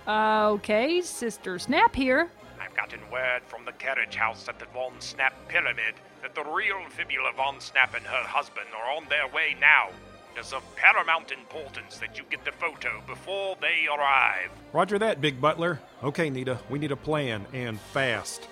Okay, 0.07 1.01
Sister 1.01 1.59
Snap 1.59 1.97
here. 1.97 2.31
I've 2.61 2.77
gotten 2.77 3.01
word 3.11 3.43
from 3.49 3.65
the 3.65 3.73
carriage 3.73 4.15
house 4.15 4.49
at 4.49 4.61
the 4.61 4.67
Von 4.67 4.93
Snap 5.01 5.35
Pyramid 5.49 5.95
that 6.23 6.37
the 6.37 6.45
real 6.45 6.81
Fibula 6.91 7.33
Von 7.37 7.61
Snap 7.61 7.97
and 7.97 8.07
her 8.07 8.23
husband 8.23 8.69
are 8.73 8.97
on 8.97 9.05
their 9.09 9.27
way 9.27 9.57
now. 9.61 9.89
It 10.37 10.41
is 10.41 10.53
of 10.53 10.63
paramount 10.77 11.33
importance 11.33 11.99
that 11.99 12.17
you 12.17 12.23
get 12.31 12.45
the 12.45 12.53
photo 12.53 13.03
before 13.09 13.57
they 13.61 13.89
arrive. 13.89 14.51
Roger 14.73 14.97
that, 15.01 15.21
Big 15.21 15.41
Butler. 15.41 15.81
Okay, 16.05 16.31
Nita, 16.31 16.61
we 16.71 16.79
need 16.79 16.93
a 16.93 16.97
plan, 16.97 17.47
and 17.53 17.81
fast. 17.81 18.47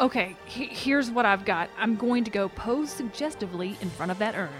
Okay, 0.00 0.36
he- 0.46 0.66
here's 0.66 1.10
what 1.10 1.26
I've 1.26 1.44
got. 1.44 1.70
I'm 1.78 1.96
going 1.96 2.24
to 2.24 2.30
go 2.30 2.48
pose 2.48 2.90
suggestively 2.90 3.76
in 3.80 3.90
front 3.90 4.10
of 4.10 4.18
that 4.18 4.34
urn. 4.34 4.50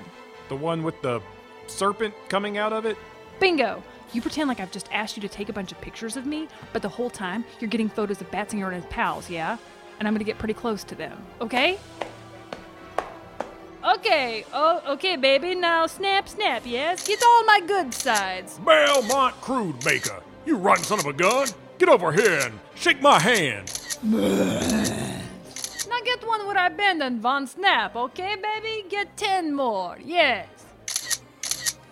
The 0.48 0.56
one 0.56 0.82
with 0.82 1.00
the 1.02 1.20
serpent 1.66 2.14
coming 2.28 2.58
out 2.58 2.72
of 2.72 2.84
it? 2.86 2.96
Bingo! 3.40 3.82
You 4.12 4.20
pretend 4.20 4.48
like 4.48 4.60
I've 4.60 4.70
just 4.70 4.88
asked 4.92 5.16
you 5.16 5.22
to 5.22 5.28
take 5.28 5.48
a 5.48 5.52
bunch 5.52 5.72
of 5.72 5.80
pictures 5.80 6.16
of 6.18 6.26
me, 6.26 6.46
but 6.72 6.82
the 6.82 6.88
whole 6.88 7.08
time 7.10 7.44
you're 7.60 7.70
getting 7.70 7.88
photos 7.88 8.20
of 8.20 8.30
Batsinger 8.30 8.66
and 8.66 8.74
his 8.74 8.84
pals, 8.86 9.30
yeah? 9.30 9.56
And 9.98 10.06
I'm 10.06 10.12
gonna 10.14 10.24
get 10.24 10.38
pretty 10.38 10.54
close 10.54 10.84
to 10.84 10.94
them, 10.94 11.16
okay? 11.40 11.78
Okay, 13.84 14.44
oh, 14.52 14.82
okay, 14.90 15.16
baby. 15.16 15.54
Now 15.54 15.86
snap, 15.86 16.28
snap, 16.28 16.62
yes? 16.66 17.06
Get 17.06 17.22
all 17.26 17.44
my 17.44 17.60
good 17.66 17.94
sides. 17.94 18.58
Belmont 18.64 19.34
Crude 19.40 19.82
Maker, 19.84 20.22
you 20.44 20.56
rotten 20.56 20.84
son 20.84 20.98
of 21.00 21.06
a 21.06 21.12
gun! 21.12 21.48
Get 21.78 21.88
over 21.88 22.12
here 22.12 22.38
and 22.40 22.60
shake 22.74 23.00
my 23.00 23.18
hand. 23.18 23.68
Now 26.02 26.16
get 26.16 26.26
one 26.26 26.46
where 26.48 26.58
I 26.58 26.68
bend 26.68 27.00
and 27.00 27.22
one 27.22 27.46
Snap, 27.46 27.94
okay, 27.94 28.34
baby? 28.34 28.84
Get 28.88 29.16
ten 29.16 29.54
more, 29.54 29.96
yes. 30.04 30.48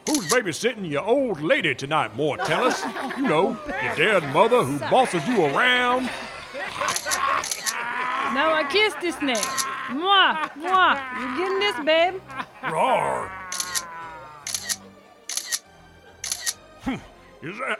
Who's 0.04 0.26
babysitting 0.28 0.90
your 0.90 1.04
old 1.04 1.40
lady 1.40 1.76
tonight, 1.76 2.16
Mortellus? 2.16 2.82
You 3.16 3.28
know, 3.28 3.56
your 3.68 3.94
dead 3.94 4.34
mother 4.34 4.64
who 4.64 4.80
bosses 4.90 5.24
you 5.28 5.44
around. 5.44 6.10
Now 8.34 8.52
I 8.52 8.66
kiss 8.68 8.94
this 9.00 9.14
snake. 9.18 9.36
Mwah, 9.90 10.50
mwah. 10.58 10.98
You 11.20 11.38
getting 11.38 11.58
this, 11.60 11.76
babe? 11.84 12.20
Roar! 12.68 13.28
Hmm, 16.82 17.46
Is 17.46 17.56
that. 17.58 17.78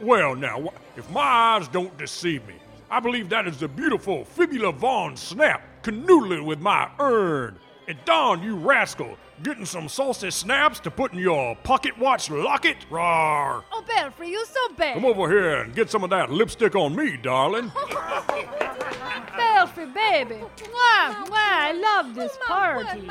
Well, 0.00 0.36
now, 0.36 0.72
if 0.96 1.10
my 1.10 1.20
eyes 1.22 1.66
don't 1.68 1.96
deceive 1.98 2.46
me, 2.46 2.54
I 2.88 3.00
believe 3.00 3.28
that 3.30 3.48
is 3.48 3.58
the 3.58 3.66
beautiful 3.66 4.24
Fibula 4.24 4.72
Von 4.72 5.16
Snap 5.16 5.60
canoodling 5.82 6.44
with 6.44 6.60
my 6.60 6.88
urn. 7.00 7.58
And 7.88 7.98
Don, 8.04 8.42
you 8.42 8.56
rascal, 8.56 9.16
getting 9.42 9.64
some 9.64 9.88
saucy 9.88 10.30
snaps 10.30 10.80
to 10.80 10.90
put 10.90 11.12
in 11.12 11.18
your 11.18 11.56
pocket 11.56 11.98
watch 11.98 12.30
locket? 12.30 12.76
Roar! 12.90 13.64
Oh, 13.72 13.84
Belfry, 13.86 14.30
you 14.30 14.44
so 14.46 14.74
bad. 14.74 14.94
Come 14.94 15.04
over 15.04 15.28
here 15.28 15.62
and 15.62 15.74
get 15.74 15.90
some 15.90 16.04
of 16.04 16.10
that 16.10 16.30
lipstick 16.30 16.74
on 16.76 16.94
me, 16.94 17.16
darling. 17.16 17.70
Belfry, 19.36 19.86
baby. 19.86 20.36
Mwah, 20.36 21.26
mwah. 21.26 21.32
I 21.32 21.72
love 21.72 22.14
this 22.14 22.36
party. 22.46 23.08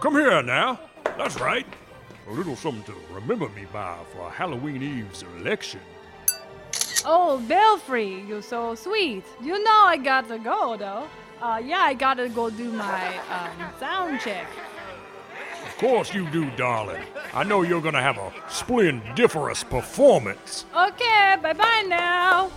Come 0.00 0.14
here 0.14 0.42
now. 0.42 0.80
That's 1.18 1.38
right. 1.40 1.66
A 2.28 2.32
little 2.32 2.56
something 2.56 2.82
to 2.84 2.94
remember 3.14 3.48
me 3.50 3.66
by 3.72 3.96
for 4.12 4.30
Halloween 4.30 4.82
Eve's 4.82 5.22
election. 5.38 5.80
Oh, 7.08 7.38
Belfry, 7.46 8.24
you're 8.26 8.42
so 8.42 8.74
sweet. 8.74 9.22
You 9.40 9.62
know 9.62 9.82
I 9.84 9.96
gotta 9.96 10.40
go, 10.40 10.76
though. 10.76 11.06
Uh, 11.40 11.62
yeah, 11.64 11.78
I 11.78 11.94
gotta 11.94 12.28
go 12.28 12.50
do 12.50 12.72
my 12.72 13.16
um, 13.30 13.72
sound 13.78 14.20
check. 14.20 14.48
Of 15.64 15.76
course 15.78 16.12
you 16.12 16.28
do, 16.30 16.50
darling. 16.56 17.04
I 17.32 17.44
know 17.44 17.62
you're 17.62 17.80
gonna 17.80 18.02
have 18.02 18.18
a 18.18 18.32
splendiferous 18.48 19.62
performance. 19.62 20.64
Okay, 20.76 21.36
bye 21.40 21.52
bye 21.52 21.84
now. 21.86 22.50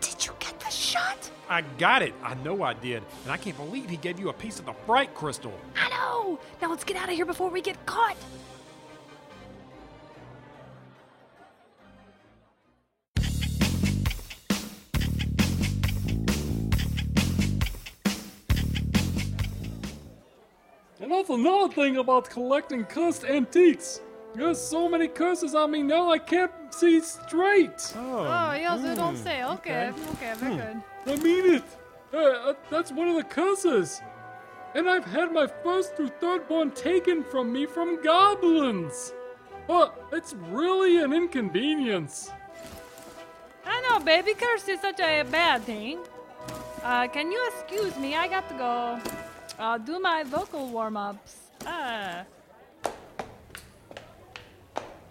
Did 0.00 0.26
you 0.26 0.32
get 0.40 0.58
the 0.58 0.70
shot? 0.70 1.30
I 1.48 1.62
got 1.78 2.02
it. 2.02 2.14
I 2.24 2.34
know 2.34 2.64
I 2.64 2.74
did. 2.74 3.04
And 3.22 3.30
I 3.30 3.36
can't 3.36 3.56
believe 3.56 3.88
he 3.88 3.96
gave 3.96 4.18
you 4.18 4.28
a 4.30 4.32
piece 4.32 4.58
of 4.58 4.66
the 4.66 4.74
fright 4.86 5.14
crystal. 5.14 5.52
I 5.76 5.88
know. 5.90 6.40
Now 6.60 6.70
let's 6.70 6.82
get 6.82 6.96
out 6.96 7.08
of 7.08 7.14
here 7.14 7.26
before 7.26 7.48
we 7.48 7.60
get 7.60 7.86
caught. 7.86 8.16
And 21.00 21.12
that's 21.12 21.30
another 21.30 21.72
thing 21.72 21.96
about 21.98 22.28
collecting 22.28 22.84
cursed 22.84 23.24
antiques. 23.24 24.00
There's 24.34 24.60
so 24.60 24.88
many 24.88 25.08
curses 25.08 25.54
on 25.54 25.70
me 25.70 25.82
now 25.82 26.10
I 26.10 26.18
can't 26.18 26.52
see 26.70 27.00
straight. 27.00 27.92
Oh, 27.96 28.52
yes, 28.52 28.80
you 28.84 28.94
don't 28.94 29.16
say. 29.16 29.44
Okay, 29.44 29.92
okay, 30.12 30.34
very 30.36 30.56
good. 30.56 30.82
I 31.06 31.16
mean 31.16 31.54
it. 31.54 31.64
Uh, 32.12 32.16
uh, 32.18 32.54
that's 32.70 32.90
one 32.90 33.08
of 33.08 33.16
the 33.16 33.22
curses. 33.22 34.00
And 34.74 34.88
I've 34.88 35.04
had 35.04 35.32
my 35.32 35.46
first 35.62 35.96
through 35.96 36.08
third 36.20 36.48
born 36.48 36.72
taken 36.72 37.24
from 37.24 37.52
me 37.52 37.64
from 37.66 38.02
goblins. 38.02 39.12
But 39.66 40.08
it's 40.12 40.34
really 40.50 40.98
an 41.02 41.12
inconvenience. 41.12 42.30
I 43.64 43.80
know, 43.82 44.00
baby 44.00 44.34
curse 44.34 44.66
is 44.68 44.80
such 44.80 45.00
a 45.00 45.22
bad 45.22 45.62
thing. 45.62 45.98
Uh, 46.82 47.06
can 47.08 47.30
you 47.30 47.50
excuse 47.52 47.96
me? 47.98 48.14
I 48.16 48.28
got 48.28 48.48
to 48.48 48.54
go 48.54 49.00
uh, 49.58 49.78
do 49.78 49.98
my 49.98 50.24
vocal 50.24 50.68
warm 50.68 50.96
ups. 50.96 51.36
Ah. 51.66 52.24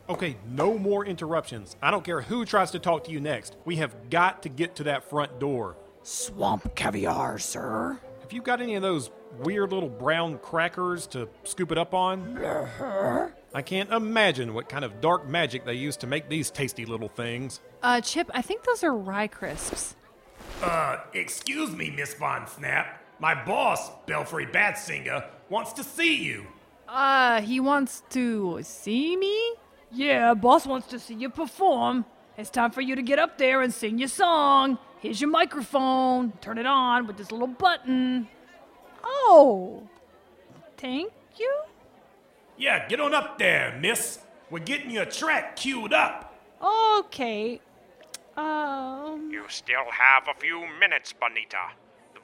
Okay, 0.10 0.38
no 0.49 0.77
more 0.77 1.05
interruptions. 1.05 1.75
I 1.81 1.91
don't 1.91 2.03
care 2.03 2.21
who 2.21 2.45
tries 2.45 2.71
to 2.71 2.79
talk 2.79 3.03
to 3.05 3.12
you 3.12 3.19
next. 3.19 3.57
We 3.65 3.75
have 3.77 4.10
got 4.10 4.41
to 4.43 4.49
get 4.49 4.75
to 4.77 4.83
that 4.83 5.03
front 5.10 5.39
door. 5.39 5.75
Swamp 6.03 6.75
caviar, 6.75 7.38
sir. 7.39 7.99
Have 8.21 8.31
you 8.31 8.41
got 8.41 8.62
any 8.62 8.75
of 8.75 8.81
those 8.81 9.12
weird 9.39 9.73
little 9.73 9.89
brown 9.89 10.38
crackers 10.38 11.07
to 11.07 11.27
scoop 11.43 11.73
it 11.73 11.77
up 11.77 11.93
on? 11.93 12.38
I 13.53 13.62
can't 13.62 13.91
imagine 13.91 14.53
what 14.53 14.69
kind 14.69 14.86
of 14.86 15.01
dark 15.01 15.27
magic 15.27 15.65
they 15.65 15.73
use 15.73 15.97
to 15.97 16.07
make 16.07 16.29
these 16.29 16.49
tasty 16.49 16.86
little 16.86 17.10
things. 17.10 17.60
Uh, 17.83 17.99
Chip, 17.99 18.31
I 18.33 18.41
think 18.41 18.63
those 18.63 18.83
are 18.83 18.95
rye 18.95 19.27
crisps. 19.27 19.95
Uh, 20.62 20.99
excuse 21.13 21.71
me, 21.71 21.89
Miss 21.89 22.13
Von 22.13 22.47
Snap. 22.47 23.01
My 23.19 23.34
boss, 23.45 23.89
Belfry 24.06 24.45
Batsinger, 24.45 25.25
wants 25.49 25.73
to 25.73 25.84
see 25.84 26.15
you. 26.15 26.47
Uh, 26.88 27.41
he 27.41 27.60
wants 27.60 28.03
to 28.12 28.60
see 28.63 29.17
me? 29.17 29.53
Yeah, 29.91 30.34
boss 30.34 30.65
wants 30.65 30.88
to 30.88 30.99
see 30.99 31.15
you 31.15 31.30
perform. 31.30 32.06
It's 32.38 32.49
time 32.49 32.71
for 32.71 32.82
you 32.82 32.95
to 32.95 33.01
get 33.01 33.17
up 33.17 33.38
there 33.38 33.62
and 33.62 33.73
sing 33.73 33.97
your 33.97 34.08
song. 34.08 34.77
Here's 34.99 35.19
your 35.19 35.30
microphone. 35.30 36.34
Turn 36.41 36.58
it 36.58 36.65
on 36.65 37.08
with 37.08 37.17
this 37.17 37.32
little 37.32 37.47
button. 37.47 38.27
Oh, 39.03 39.88
thank 40.77 41.12
you. 41.38 41.62
Yeah, 42.58 42.88
get 42.88 42.99
on 42.99 43.13
up 43.13 43.39
there, 43.39 43.77
miss. 43.80 44.19
We're 44.49 44.60
getting 44.60 44.91
your 44.91 45.06
track 45.06 45.56
queued 45.56 45.93
up. 45.93 46.36
Okay. 46.62 47.62
Um. 48.36 49.30
You 49.32 49.43
still 49.49 49.86
have 49.91 50.27
a 50.27 50.39
few 50.39 50.65
minutes, 50.80 51.13
Bonita. 51.13 51.71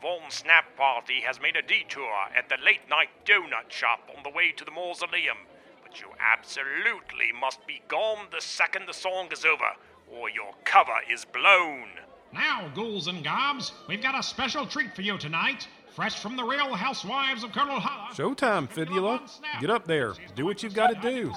The 0.03 0.09
Von 0.09 0.29
Snap 0.31 0.75
party 0.75 1.21
has 1.25 1.39
made 1.39 1.55
a 1.55 1.61
detour 1.61 2.11
at 2.35 2.49
the 2.49 2.57
late 2.65 2.89
night 2.89 3.07
donut 3.25 3.69
shop 3.69 4.09
on 4.15 4.21
the 4.23 4.29
way 4.29 4.51
to 4.51 4.65
the 4.65 4.71
mausoleum. 4.71 5.37
But 5.81 6.01
you 6.01 6.07
absolutely 6.19 7.31
must 7.39 7.65
be 7.65 7.81
gone 7.87 8.27
the 8.29 8.41
second 8.41 8.85
the 8.87 8.93
song 8.93 9.29
is 9.31 9.45
over, 9.45 9.71
or 10.11 10.29
your 10.29 10.55
cover 10.65 10.97
is 11.09 11.23
blown. 11.23 11.87
Now, 12.33 12.69
ghouls 12.75 13.07
and 13.07 13.23
gobs, 13.23 13.71
we've 13.87 14.01
got 14.01 14.19
a 14.19 14.23
special 14.23 14.65
treat 14.65 14.93
for 14.93 15.03
you 15.03 15.17
tonight. 15.17 15.69
Fresh 15.95 16.19
from 16.19 16.35
the 16.35 16.43
real 16.43 16.73
housewives 16.73 17.45
of 17.45 17.53
Curdle 17.53 17.79
Holler. 17.79 18.13
Showtime, 18.13 18.69
Fibula. 18.69 19.21
Get 19.61 19.69
up 19.69 19.85
there. 19.85 20.15
Do 20.35 20.43
what 20.45 20.63
you've 20.63 20.73
got 20.73 20.87
to 20.87 21.09
do. 21.09 21.31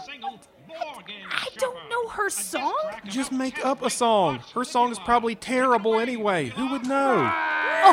I 1.30 1.48
don't 1.56 1.88
know 1.88 2.08
her 2.08 2.30
song. 2.30 2.74
Just 3.04 3.30
make 3.30 3.64
up 3.64 3.82
a 3.82 3.90
song. 3.90 4.40
Her 4.54 4.64
song 4.64 4.90
is 4.90 4.98
probably 4.98 5.36
terrible 5.36 6.00
anyway. 6.00 6.48
Who 6.48 6.72
would 6.72 6.84
know? 6.84 7.32
Oh, 7.88 7.92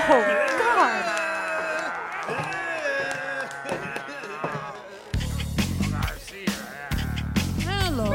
God. 0.58 1.03
Hello. 7.62 8.10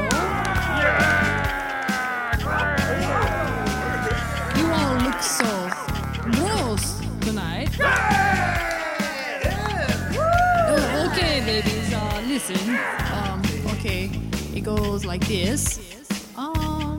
You 4.57 4.65
all 4.73 4.97
look 5.05 5.21
so 5.21 5.51
gross 6.33 6.99
tonight. 7.21 7.69
Oh, 10.67 11.07
okay, 11.13 11.39
babies. 11.45 11.93
Uh, 11.93 12.21
listen. 12.27 12.77
Um, 13.13 13.41
okay, 13.77 14.11
it 14.53 14.65
goes 14.65 15.05
like 15.05 15.25
this. 15.29 15.79
Um, 16.35 16.97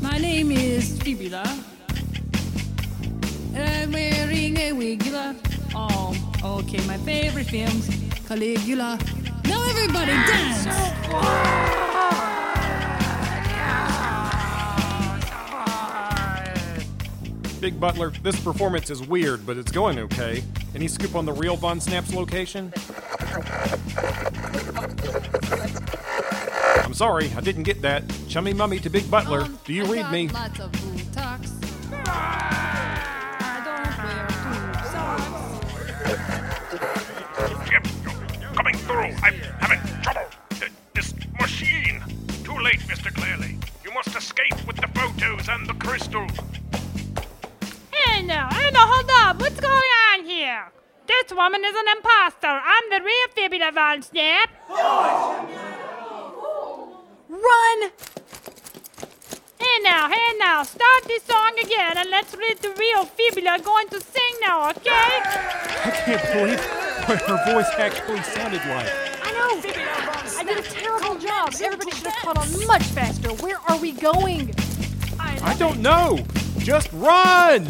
my 0.00 0.16
name 0.16 0.52
is 0.52 0.96
Fibula. 1.02 1.42
I'm 3.58 3.92
wearing 3.92 4.56
a 4.56 4.70
wigula. 4.72 5.36
Oh, 5.74 6.58
okay, 6.60 6.86
my 6.86 6.96
favorite 6.98 7.46
films, 7.46 7.88
Caligula. 8.26 8.98
Now 9.44 9.64
everybody 9.68 10.12
dance! 10.12 10.66
Big 17.60 17.80
Butler, 17.80 18.10
this 18.22 18.38
performance 18.40 18.88
is 18.88 19.02
weird, 19.06 19.44
but 19.44 19.56
it's 19.56 19.72
going 19.72 19.98
okay. 19.98 20.44
Any 20.76 20.86
scoop 20.86 21.16
on 21.16 21.26
the 21.26 21.32
real 21.32 21.56
Von 21.56 21.80
Snap's 21.80 22.14
location? 22.14 22.72
I'm 26.84 26.94
sorry, 26.94 27.32
I 27.36 27.40
didn't 27.40 27.64
get 27.64 27.82
that. 27.82 28.04
Chummy 28.28 28.54
mummy 28.54 28.78
to 28.78 28.88
Big 28.88 29.10
Butler. 29.10 29.42
Um, 29.42 29.58
Do 29.64 29.72
you 29.72 29.84
I 29.86 29.88
read 29.90 30.02
got 30.02 30.12
me? 30.12 30.28
And 45.48 45.66
the 45.66 45.74
crystals. 45.74 46.30
Hey 47.90 48.22
now, 48.22 48.48
hey 48.52 48.70
now, 48.70 48.86
hold 48.86 49.10
up. 49.24 49.40
What's 49.40 49.58
going 49.58 49.90
on 50.12 50.26
here? 50.26 50.70
This 51.06 51.32
woman 51.32 51.64
is 51.64 51.74
an 51.74 51.88
imposter. 51.96 52.48
I'm 52.48 52.90
the 52.90 53.00
real 53.02 53.28
Fibula 53.34 53.72
Von 53.72 54.02
Snap. 54.02 54.50
Run! 57.28 57.90
Hey 59.58 59.78
now, 59.82 60.10
hey 60.10 60.36
now, 60.38 60.62
start 60.64 61.04
this 61.06 61.22
song 61.22 61.58
again 61.62 61.96
and 61.96 62.10
let's 62.10 62.36
read 62.36 62.58
the 62.58 62.74
real 62.78 63.06
Fibula 63.06 63.58
going 63.64 63.88
to 63.88 64.00
sing 64.00 64.34
now, 64.42 64.68
okay? 64.70 64.90
I 64.92 65.90
can't 66.04 66.32
believe 66.32 66.60
what 67.08 67.22
her 67.22 67.52
voice 67.52 67.70
actually 67.78 68.22
sounded 68.22 68.60
like. 68.66 68.92
I 69.22 69.32
know. 69.32 69.62
I 70.38 70.44
did 70.44 70.58
a 70.58 70.62
terrible 70.62 71.18
job. 71.18 71.54
Everybody 71.58 71.92
should 71.92 72.08
have 72.08 72.16
caught 72.16 72.36
on 72.36 72.66
much 72.66 72.82
faster. 72.82 73.30
Where 73.42 73.58
are 73.66 73.78
we 73.78 73.92
going? 73.92 74.54
I 75.42 75.54
don't 75.58 75.80
know. 75.80 76.18
Just 76.58 76.90
run! 76.92 77.66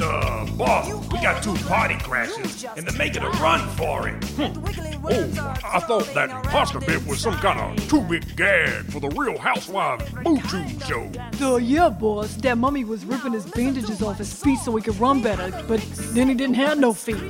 Uh, 0.00 0.46
boss, 0.56 0.88
we 1.12 1.20
got 1.20 1.42
two 1.42 1.54
party 1.66 1.96
crashes, 1.98 2.64
and 2.76 2.86
they're 2.86 2.98
making 2.98 3.22
a 3.22 3.30
run 3.30 3.68
for 3.76 4.08
it. 4.08 4.14
Oh, 4.38 5.54
I 5.64 5.80
thought 5.80 6.06
that 6.14 6.30
imposter 6.30 6.80
bit 6.80 7.06
was 7.06 7.20
some 7.20 7.34
kind 7.34 7.78
of 7.78 7.88
two-bit 7.88 8.34
gag 8.34 8.84
for 8.86 9.00
the 9.00 9.08
Real 9.10 9.38
Housewives 9.38 10.10
Boo-Tube 10.24 10.82
show. 10.82 11.10
Uh, 11.40 11.56
yeah, 11.56 11.88
boss. 11.88 12.34
That 12.36 12.58
mummy 12.58 12.84
was 12.84 13.04
ripping 13.04 13.32
his 13.32 13.46
bandages 13.46 14.02
off 14.02 14.18
his 14.18 14.32
feet 14.32 14.58
so 14.58 14.74
he 14.74 14.82
could 14.82 14.98
run 14.98 15.22
better, 15.22 15.52
but 15.68 15.80
then 16.14 16.28
he 16.28 16.34
didn't 16.34 16.56
have 16.56 16.78
no 16.78 16.92
feet. 16.92 17.22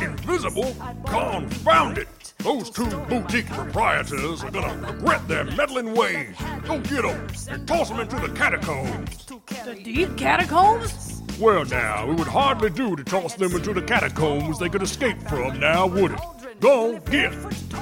Invisible? 0.00 0.76
Confound 1.06 1.98
it! 1.98 2.08
Those 2.42 2.70
two 2.70 2.88
boutique 3.08 3.48
proprietors 3.48 4.42
are 4.42 4.50
gonna 4.50 4.74
regret 4.92 5.28
their 5.28 5.44
meddling 5.44 5.94
ways. 5.94 6.34
Go 6.64 6.78
get 6.80 7.02
them 7.02 7.26
and 7.50 7.68
toss 7.68 7.90
them 7.90 8.00
into 8.00 8.16
the 8.16 8.30
catacombs. 8.30 9.26
The 9.26 9.74
deep 9.74 10.16
catacombs? 10.16 11.22
Well, 11.38 11.66
now, 11.66 12.10
it 12.10 12.14
would 12.14 12.26
hardly 12.28 12.70
do 12.70 12.96
to 12.96 13.04
toss 13.04 13.34
them 13.34 13.54
into 13.54 13.74
the 13.74 13.82
catacombs 13.82 14.58
they 14.58 14.70
could 14.70 14.82
escape 14.82 15.20
from, 15.28 15.60
now, 15.60 15.86
would 15.86 16.12
it? 16.12 16.20
Go 16.60 16.98
get. 17.00 17.34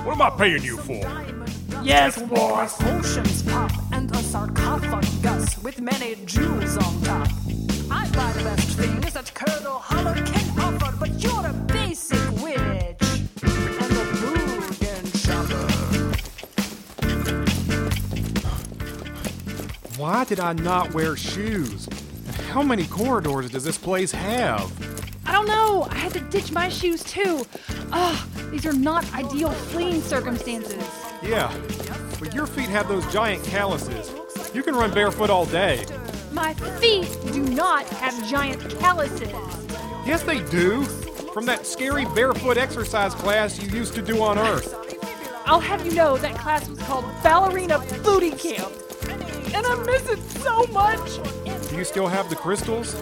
What 0.04 0.14
am 0.14 0.22
I 0.22 0.30
paying 0.30 0.64
you 0.64 0.76
for? 0.76 1.06
Yes, 1.82 2.20
boss. 2.22 2.76
Potions 2.82 3.42
pop 3.44 3.70
and 3.92 4.10
a 4.10 4.16
sarcophagus 4.16 5.58
with 5.62 5.80
many 5.80 6.16
jewels 6.24 6.76
on 6.78 7.02
top. 7.02 7.28
I 7.90 8.08
buy 8.10 8.32
the 8.32 8.44
best 8.44 8.76
things 8.76 9.12
that 9.12 9.32
Curdle 9.34 9.78
Holler 9.78 10.14
can 10.14 10.60
offer, 10.60 10.96
but 10.98 11.10
you're 11.22 11.46
a 11.46 11.52
Why 19.98 20.24
did 20.24 20.38
I 20.38 20.52
not 20.52 20.94
wear 20.94 21.16
shoes? 21.16 21.88
And 21.88 22.36
how 22.36 22.62
many 22.62 22.86
corridors 22.86 23.50
does 23.50 23.64
this 23.64 23.76
place 23.76 24.12
have? 24.12 24.72
I 25.26 25.32
don't 25.32 25.48
know. 25.48 25.88
I 25.90 25.96
had 25.96 26.12
to 26.12 26.20
ditch 26.20 26.52
my 26.52 26.68
shoes 26.68 27.02
too. 27.02 27.44
Ugh, 27.90 28.28
these 28.52 28.64
are 28.64 28.72
not 28.72 29.12
ideal 29.12 29.50
fleeing 29.50 30.00
circumstances. 30.00 30.84
Yeah, 31.20 31.52
but 32.20 32.32
your 32.32 32.46
feet 32.46 32.68
have 32.68 32.86
those 32.86 33.12
giant 33.12 33.42
calluses. 33.42 34.14
You 34.54 34.62
can 34.62 34.76
run 34.76 34.94
barefoot 34.94 35.30
all 35.30 35.46
day. 35.46 35.84
My 36.30 36.54
feet 36.54 37.08
do 37.32 37.42
not 37.42 37.84
have 37.88 38.24
giant 38.30 38.78
calluses. 38.78 39.32
Yes, 40.06 40.22
they 40.22 40.44
do. 40.44 40.84
From 41.34 41.44
that 41.46 41.66
scary 41.66 42.04
barefoot 42.14 42.56
exercise 42.56 43.16
class 43.16 43.60
you 43.60 43.68
used 43.76 43.94
to 43.94 44.02
do 44.02 44.22
on 44.22 44.38
Earth. 44.38 44.76
I'll 45.44 45.58
have 45.58 45.84
you 45.84 45.90
know 45.90 46.16
that 46.18 46.38
class 46.38 46.68
was 46.68 46.78
called 46.82 47.04
Ballerina 47.24 47.80
Booty 48.04 48.30
Camp. 48.30 48.72
And 49.54 49.66
I 49.66 49.74
miss 49.84 50.08
it 50.08 50.20
so 50.40 50.64
much. 50.66 51.20
Do 51.70 51.76
you 51.76 51.84
still 51.84 52.06
have 52.06 52.28
the 52.30 52.36
crystals? 52.36 52.94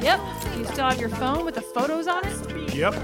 Yep. 0.00 0.20
Do 0.52 0.58
you 0.60 0.64
still 0.66 0.88
have 0.88 1.00
your 1.00 1.08
phone 1.10 1.44
with 1.44 1.54
the 1.56 1.62
photos 1.62 2.06
on 2.06 2.24
it? 2.26 2.74
Yep. 2.74 2.94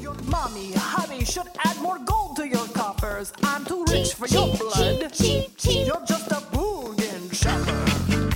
Your 0.00 0.14
Mommy, 0.24 0.72
honey 0.72 1.24
should 1.24 1.48
add 1.64 1.80
more 1.80 1.98
gold 1.98 2.36
to 2.36 2.46
your 2.46 2.66
coffers. 2.68 3.32
I'm 3.42 3.64
too 3.64 3.84
rich 3.88 4.14
for 4.14 4.26
your 4.28 4.54
blood. 4.56 5.00
You're 5.20 6.04
just 6.06 6.30
a 6.30 6.42
bargain 6.52 7.30
shopper. 7.30 8.30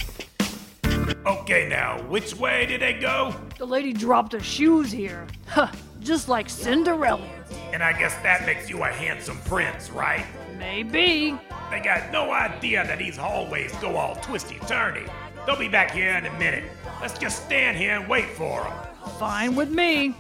Okay, 1.27 1.69
now, 1.69 2.01
which 2.09 2.35
way 2.37 2.67
did 2.67 2.81
they 2.81 2.95
go? 2.95 3.35
The 3.59 3.67
lady 3.67 3.93
dropped 3.93 4.33
her 4.33 4.41
shoes 4.41 4.91
here. 4.91 5.27
Huh, 5.47 5.69
just 6.01 6.29
like 6.29 6.49
Cinderella. 6.49 7.29
And 7.73 7.83
I 7.83 7.93
guess 7.93 8.15
that 8.23 8.47
makes 8.47 8.71
you 8.71 8.83
a 8.83 8.89
handsome 8.89 9.39
prince, 9.45 9.91
right? 9.91 10.25
Maybe. 10.59 11.39
They 11.73 11.81
got 11.81 12.13
no 12.13 12.31
idea 12.31 12.87
that 12.87 12.99
these 12.99 13.17
hallways 13.17 13.75
go 13.77 13.97
all 13.97 14.17
twisty 14.17 14.57
turny. 14.57 15.11
They'll 15.47 15.59
be 15.59 15.69
back 15.69 15.91
here 15.91 16.11
in 16.19 16.27
a 16.27 16.39
minute. 16.39 16.65
Let's 17.01 17.19
just 17.19 17.47
stand 17.47 17.79
here 17.79 17.99
and 17.99 18.07
wait 18.07 18.29
for 18.29 18.61
them. 18.61 18.73
Fine 19.19 19.57
with 19.57 19.71
me. 19.71 20.15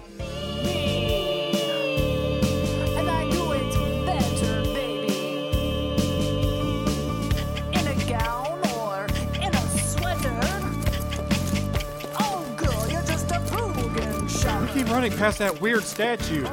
keep 14.73 14.89
running 14.89 15.13
past 15.13 15.39
that 15.39 15.61
weird 15.61 15.83
statue. 15.83 16.47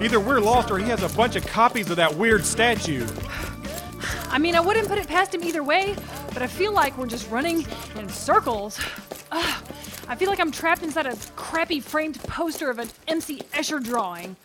Either 0.00 0.18
we're 0.18 0.40
lost 0.40 0.70
or 0.70 0.78
he 0.78 0.88
has 0.88 1.02
a 1.02 1.14
bunch 1.14 1.36
of 1.36 1.46
copies 1.46 1.90
of 1.90 1.96
that 1.96 2.14
weird 2.14 2.42
statue. 2.42 3.06
I 4.30 4.38
mean, 4.38 4.54
I 4.54 4.60
wouldn't 4.60 4.88
put 4.88 4.98
it 4.98 5.08
past 5.08 5.34
him 5.34 5.42
either 5.42 5.62
way, 5.62 5.96
but 6.32 6.42
I 6.42 6.46
feel 6.46 6.72
like 6.72 6.96
we're 6.98 7.06
just 7.06 7.30
running 7.30 7.66
in 7.96 8.08
circles. 8.08 8.78
Ugh, 9.32 9.64
I 10.08 10.14
feel 10.14 10.28
like 10.28 10.40
I'm 10.40 10.50
trapped 10.52 10.82
inside 10.82 11.06
a 11.06 11.16
crappy 11.34 11.80
framed 11.80 12.22
poster 12.24 12.70
of 12.70 12.78
an 12.78 12.88
MC 13.06 13.40
Escher 13.52 13.82
drawing. 13.82 14.36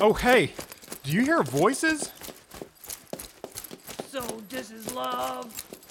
Oh, 0.00 0.12
hey, 0.12 0.52
do 1.04 1.12
you 1.12 1.24
hear 1.24 1.42
voices? 1.42 2.10
So 4.08 4.20
this 4.48 4.70
is 4.70 4.92
love. 4.92 5.46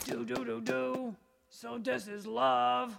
Do 0.05 0.25
do 0.25 0.43
do 0.43 0.61
do. 0.61 1.15
So 1.49 1.77
this 1.77 2.07
is 2.07 2.25
love. 2.25 2.97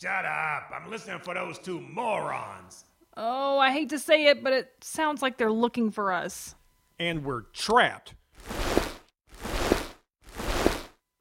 Shut 0.00 0.24
up. 0.24 0.70
I'm 0.74 0.90
listening 0.90 1.18
for 1.20 1.34
those 1.34 1.58
two 1.58 1.80
morons. 1.80 2.84
Oh, 3.16 3.58
I 3.58 3.72
hate 3.72 3.90
to 3.90 3.98
say 3.98 4.26
it, 4.26 4.42
but 4.42 4.52
it 4.52 4.72
sounds 4.80 5.22
like 5.22 5.38
they're 5.38 5.52
looking 5.52 5.90
for 5.90 6.12
us. 6.12 6.54
And 6.98 7.24
we're 7.24 7.42
trapped. 7.52 8.14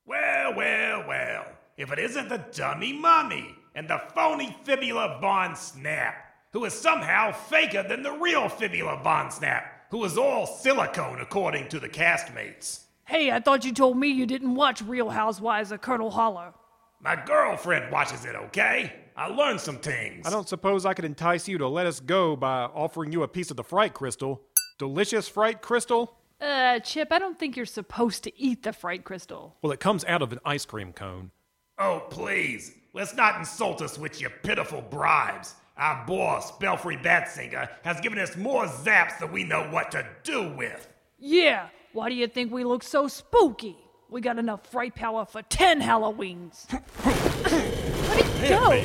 Well, 0.05 0.53
well, 0.55 1.05
well. 1.07 1.45
If 1.75 1.91
it 1.91 1.97
isn't 1.97 2.29
the 2.29 2.45
dummy 2.51 2.93
mummy 2.93 3.55
and 3.73 3.87
the 3.87 3.99
phony 4.13 4.55
Fibula 4.63 5.17
Von 5.19 5.55
Snap, 5.55 6.13
who 6.51 6.65
is 6.65 6.73
somehow 6.73 7.31
faker 7.31 7.81
than 7.81 8.03
the 8.03 8.11
real 8.11 8.47
Fibula 8.47 9.01
Von 9.03 9.31
Snap, 9.31 9.87
who 9.89 10.03
is 10.03 10.15
all 10.15 10.45
silicone 10.45 11.19
according 11.19 11.69
to 11.69 11.79
the 11.79 11.89
castmates. 11.89 12.81
Hey, 13.05 13.31
I 13.31 13.39
thought 13.39 13.65
you 13.65 13.73
told 13.73 13.97
me 13.97 14.09
you 14.09 14.27
didn't 14.27 14.53
watch 14.53 14.83
Real 14.83 15.09
Housewives 15.09 15.71
of 15.71 15.81
Curdle 15.81 16.11
Holler. 16.11 16.53
My 17.01 17.15
girlfriend 17.15 17.91
watches 17.91 18.23
it, 18.23 18.35
okay? 18.35 18.93
I 19.17 19.27
learned 19.27 19.59
some 19.59 19.77
things. 19.77 20.27
I 20.27 20.29
don't 20.29 20.47
suppose 20.47 20.85
I 20.85 20.93
could 20.93 21.05
entice 21.05 21.47
you 21.47 21.57
to 21.57 21.67
let 21.67 21.87
us 21.87 21.99
go 21.99 22.35
by 22.35 22.65
offering 22.65 23.11
you 23.11 23.23
a 23.23 23.27
piece 23.27 23.49
of 23.49 23.57
the 23.57 23.63
fright 23.63 23.95
crystal. 23.95 24.43
Delicious 24.77 25.27
fright 25.27 25.61
crystal? 25.63 26.17
Uh, 26.39 26.79
Chip, 26.79 27.07
I 27.11 27.17
don't 27.17 27.37
think 27.37 27.57
you're 27.57 27.65
supposed 27.65 28.23
to 28.25 28.39
eat 28.39 28.61
the 28.61 28.73
fright 28.73 29.03
crystal. 29.03 29.55
Well, 29.63 29.71
it 29.71 29.79
comes 29.79 30.05
out 30.05 30.21
of 30.21 30.31
an 30.31 30.39
ice 30.45 30.65
cream 30.65 30.93
cone. 30.93 31.31
Oh, 31.77 32.03
please. 32.09 32.71
Let's 32.93 33.15
not 33.15 33.37
insult 33.39 33.81
us 33.81 33.97
with 33.97 34.21
your 34.21 34.29
pitiful 34.29 34.81
bribes. 34.81 35.55
Our 35.77 36.05
boss, 36.05 36.55
Belfry 36.59 36.97
Batsinger, 36.97 37.67
has 37.83 37.99
given 37.99 38.19
us 38.19 38.37
more 38.37 38.65
zaps 38.65 39.17
than 39.19 39.31
we 39.31 39.43
know 39.43 39.63
what 39.71 39.89
to 39.91 40.05
do 40.23 40.53
with. 40.55 40.87
Yeah, 41.17 41.69
why 41.93 42.09
do 42.09 42.15
you 42.15 42.27
think 42.27 42.51
we 42.51 42.63
look 42.63 42.83
so 42.83 43.07
spooky? 43.07 43.75
We 44.09 44.21
got 44.21 44.37
enough 44.37 44.67
fright 44.67 44.93
power 44.93 45.25
for 45.25 45.41
10 45.41 45.81
Halloweens. 45.81 46.71
Let 48.09 48.19
it 48.19 48.49
go! 48.49 48.83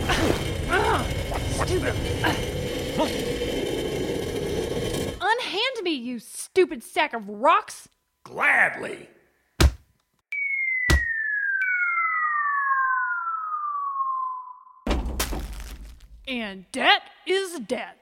Stupid. 1.64 1.94
Unhand 5.20 5.82
me, 5.82 5.90
you 5.90 6.18
stupid 6.18 6.82
sack 6.82 7.12
of 7.12 7.28
rocks! 7.28 7.90
Gladly. 8.24 9.08
And 16.28 16.70
debt 16.72 17.00
is 17.26 17.58
that. 17.68 17.96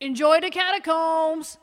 Enjoy 0.00 0.40
the 0.40 0.48
catacombs. 0.48 1.58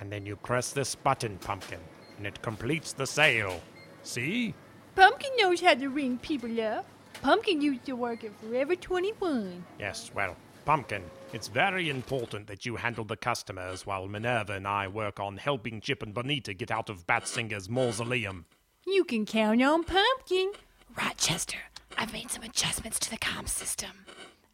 And 0.00 0.12
then 0.12 0.26
you 0.26 0.36
press 0.36 0.72
this 0.72 0.94
button, 0.94 1.38
Pumpkin, 1.38 1.80
and 2.18 2.26
it 2.26 2.42
completes 2.42 2.92
the 2.92 3.06
sale. 3.06 3.60
See? 4.02 4.54
Pumpkin 4.94 5.30
knows 5.38 5.60
how 5.60 5.74
to 5.74 5.88
ring 5.88 6.18
people 6.18 6.60
up. 6.60 6.84
Pumpkin 7.22 7.60
used 7.60 7.84
to 7.86 7.94
work 7.94 8.24
at 8.24 8.38
Forever 8.40 8.76
21. 8.76 9.64
Yes, 9.78 10.10
well, 10.14 10.36
Pumpkin, 10.64 11.02
it's 11.32 11.48
very 11.48 11.88
important 11.88 12.46
that 12.46 12.66
you 12.66 12.76
handle 12.76 13.04
the 13.04 13.16
customers 13.16 13.86
while 13.86 14.06
Minerva 14.06 14.52
and 14.52 14.68
I 14.68 14.86
work 14.88 15.18
on 15.18 15.36
helping 15.36 15.80
Chip 15.80 16.02
and 16.02 16.12
Bonita 16.12 16.54
get 16.54 16.70
out 16.70 16.90
of 16.90 17.06
Batsinger's 17.06 17.68
mausoleum. 17.68 18.44
You 18.86 19.04
can 19.04 19.24
count 19.24 19.62
on 19.62 19.84
Pumpkin. 19.84 20.52
Rochester, 20.96 21.58
I've 21.96 22.12
made 22.12 22.30
some 22.30 22.42
adjustments 22.42 22.98
to 23.00 23.10
the 23.10 23.18
comm 23.18 23.48
system. 23.48 23.90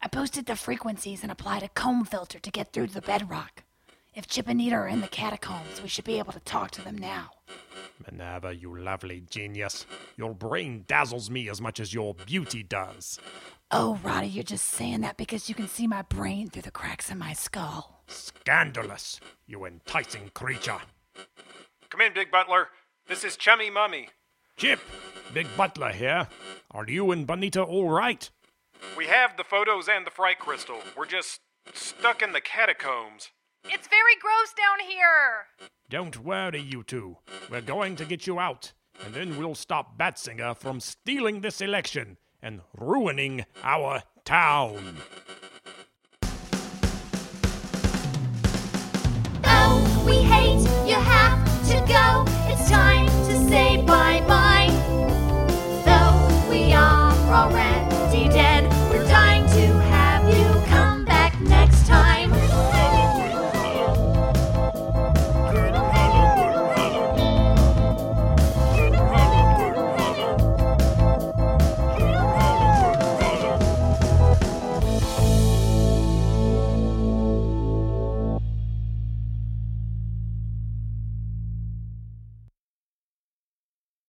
I 0.01 0.07
boosted 0.07 0.45
the 0.45 0.55
frequencies 0.55 1.23
and 1.23 1.31
applied 1.31 1.63
a 1.63 1.69
comb 1.69 2.05
filter 2.05 2.39
to 2.39 2.51
get 2.51 2.71
through 2.71 2.87
to 2.87 2.93
the 2.93 3.01
bedrock. 3.01 3.63
If 4.13 4.27
Chip 4.27 4.47
and 4.47 4.59
Nita 4.59 4.75
are 4.75 4.87
in 4.87 5.01
the 5.01 5.07
catacombs, 5.07 5.81
we 5.81 5.89
should 5.89 6.05
be 6.05 6.19
able 6.19 6.33
to 6.33 6.39
talk 6.39 6.71
to 6.71 6.81
them 6.81 6.97
now. 6.97 7.31
Minerva, 8.05 8.55
you 8.55 8.77
lovely 8.77 9.21
genius. 9.29 9.85
Your 10.17 10.33
brain 10.33 10.83
dazzles 10.87 11.29
me 11.29 11.49
as 11.49 11.61
much 11.61 11.79
as 11.79 11.93
your 11.93 12.13
beauty 12.13 12.63
does. 12.63 13.19
Oh, 13.71 13.99
Roddy, 14.03 14.27
you're 14.27 14.43
just 14.43 14.65
saying 14.65 15.01
that 15.01 15.17
because 15.17 15.49
you 15.49 15.55
can 15.55 15.67
see 15.67 15.87
my 15.87 16.03
brain 16.03 16.49
through 16.49 16.61
the 16.63 16.71
cracks 16.71 17.09
in 17.09 17.17
my 17.17 17.33
skull. 17.33 18.03
Scandalous, 18.07 19.19
you 19.47 19.65
enticing 19.65 20.29
creature. 20.33 20.79
Come 21.89 22.01
in, 22.01 22.13
Big 22.13 22.31
Butler. 22.31 22.69
This 23.07 23.23
is 23.23 23.37
Chummy 23.37 23.69
Mummy. 23.69 24.09
Chip, 24.57 24.79
Big 25.33 25.47
Butler 25.57 25.91
here. 25.91 26.27
Are 26.71 26.85
you 26.87 27.11
and 27.11 27.25
Bonita 27.25 27.63
all 27.63 27.89
right? 27.89 28.29
We 28.97 29.07
have 29.07 29.37
the 29.37 29.43
photos 29.43 29.87
and 29.89 30.05
the 30.05 30.11
fright 30.11 30.39
crystal. 30.39 30.79
We're 30.95 31.05
just 31.05 31.41
stuck 31.73 32.21
in 32.21 32.33
the 32.33 32.41
catacombs. 32.41 33.31
It's 33.67 33.87
very 33.87 34.15
gross 34.21 34.53
down 34.53 34.87
here. 34.87 35.47
Don't 35.89 36.23
worry, 36.23 36.61
you 36.61 36.83
two. 36.83 37.17
We're 37.49 37.61
going 37.61 37.95
to 37.97 38.05
get 38.05 38.27
you 38.27 38.39
out, 38.39 38.73
and 39.03 39.13
then 39.13 39.37
we'll 39.37 39.55
stop 39.55 39.97
Batsinger 39.97 40.55
from 40.57 40.79
stealing 40.79 41.41
this 41.41 41.61
election 41.61 42.17
and 42.41 42.61
ruining 42.77 43.45
our 43.63 44.03
town. 44.23 44.97
Oh, 49.43 50.03
we 50.05 50.17
hate 50.21 50.61
you 50.87 50.95
have 50.95 51.67
to 51.69 51.75
go. 51.91 52.25
It's 52.51 52.69
time 52.69 53.07
to 53.07 53.49
say 53.49 53.77
bye 53.83 54.23
bye. 54.27 54.44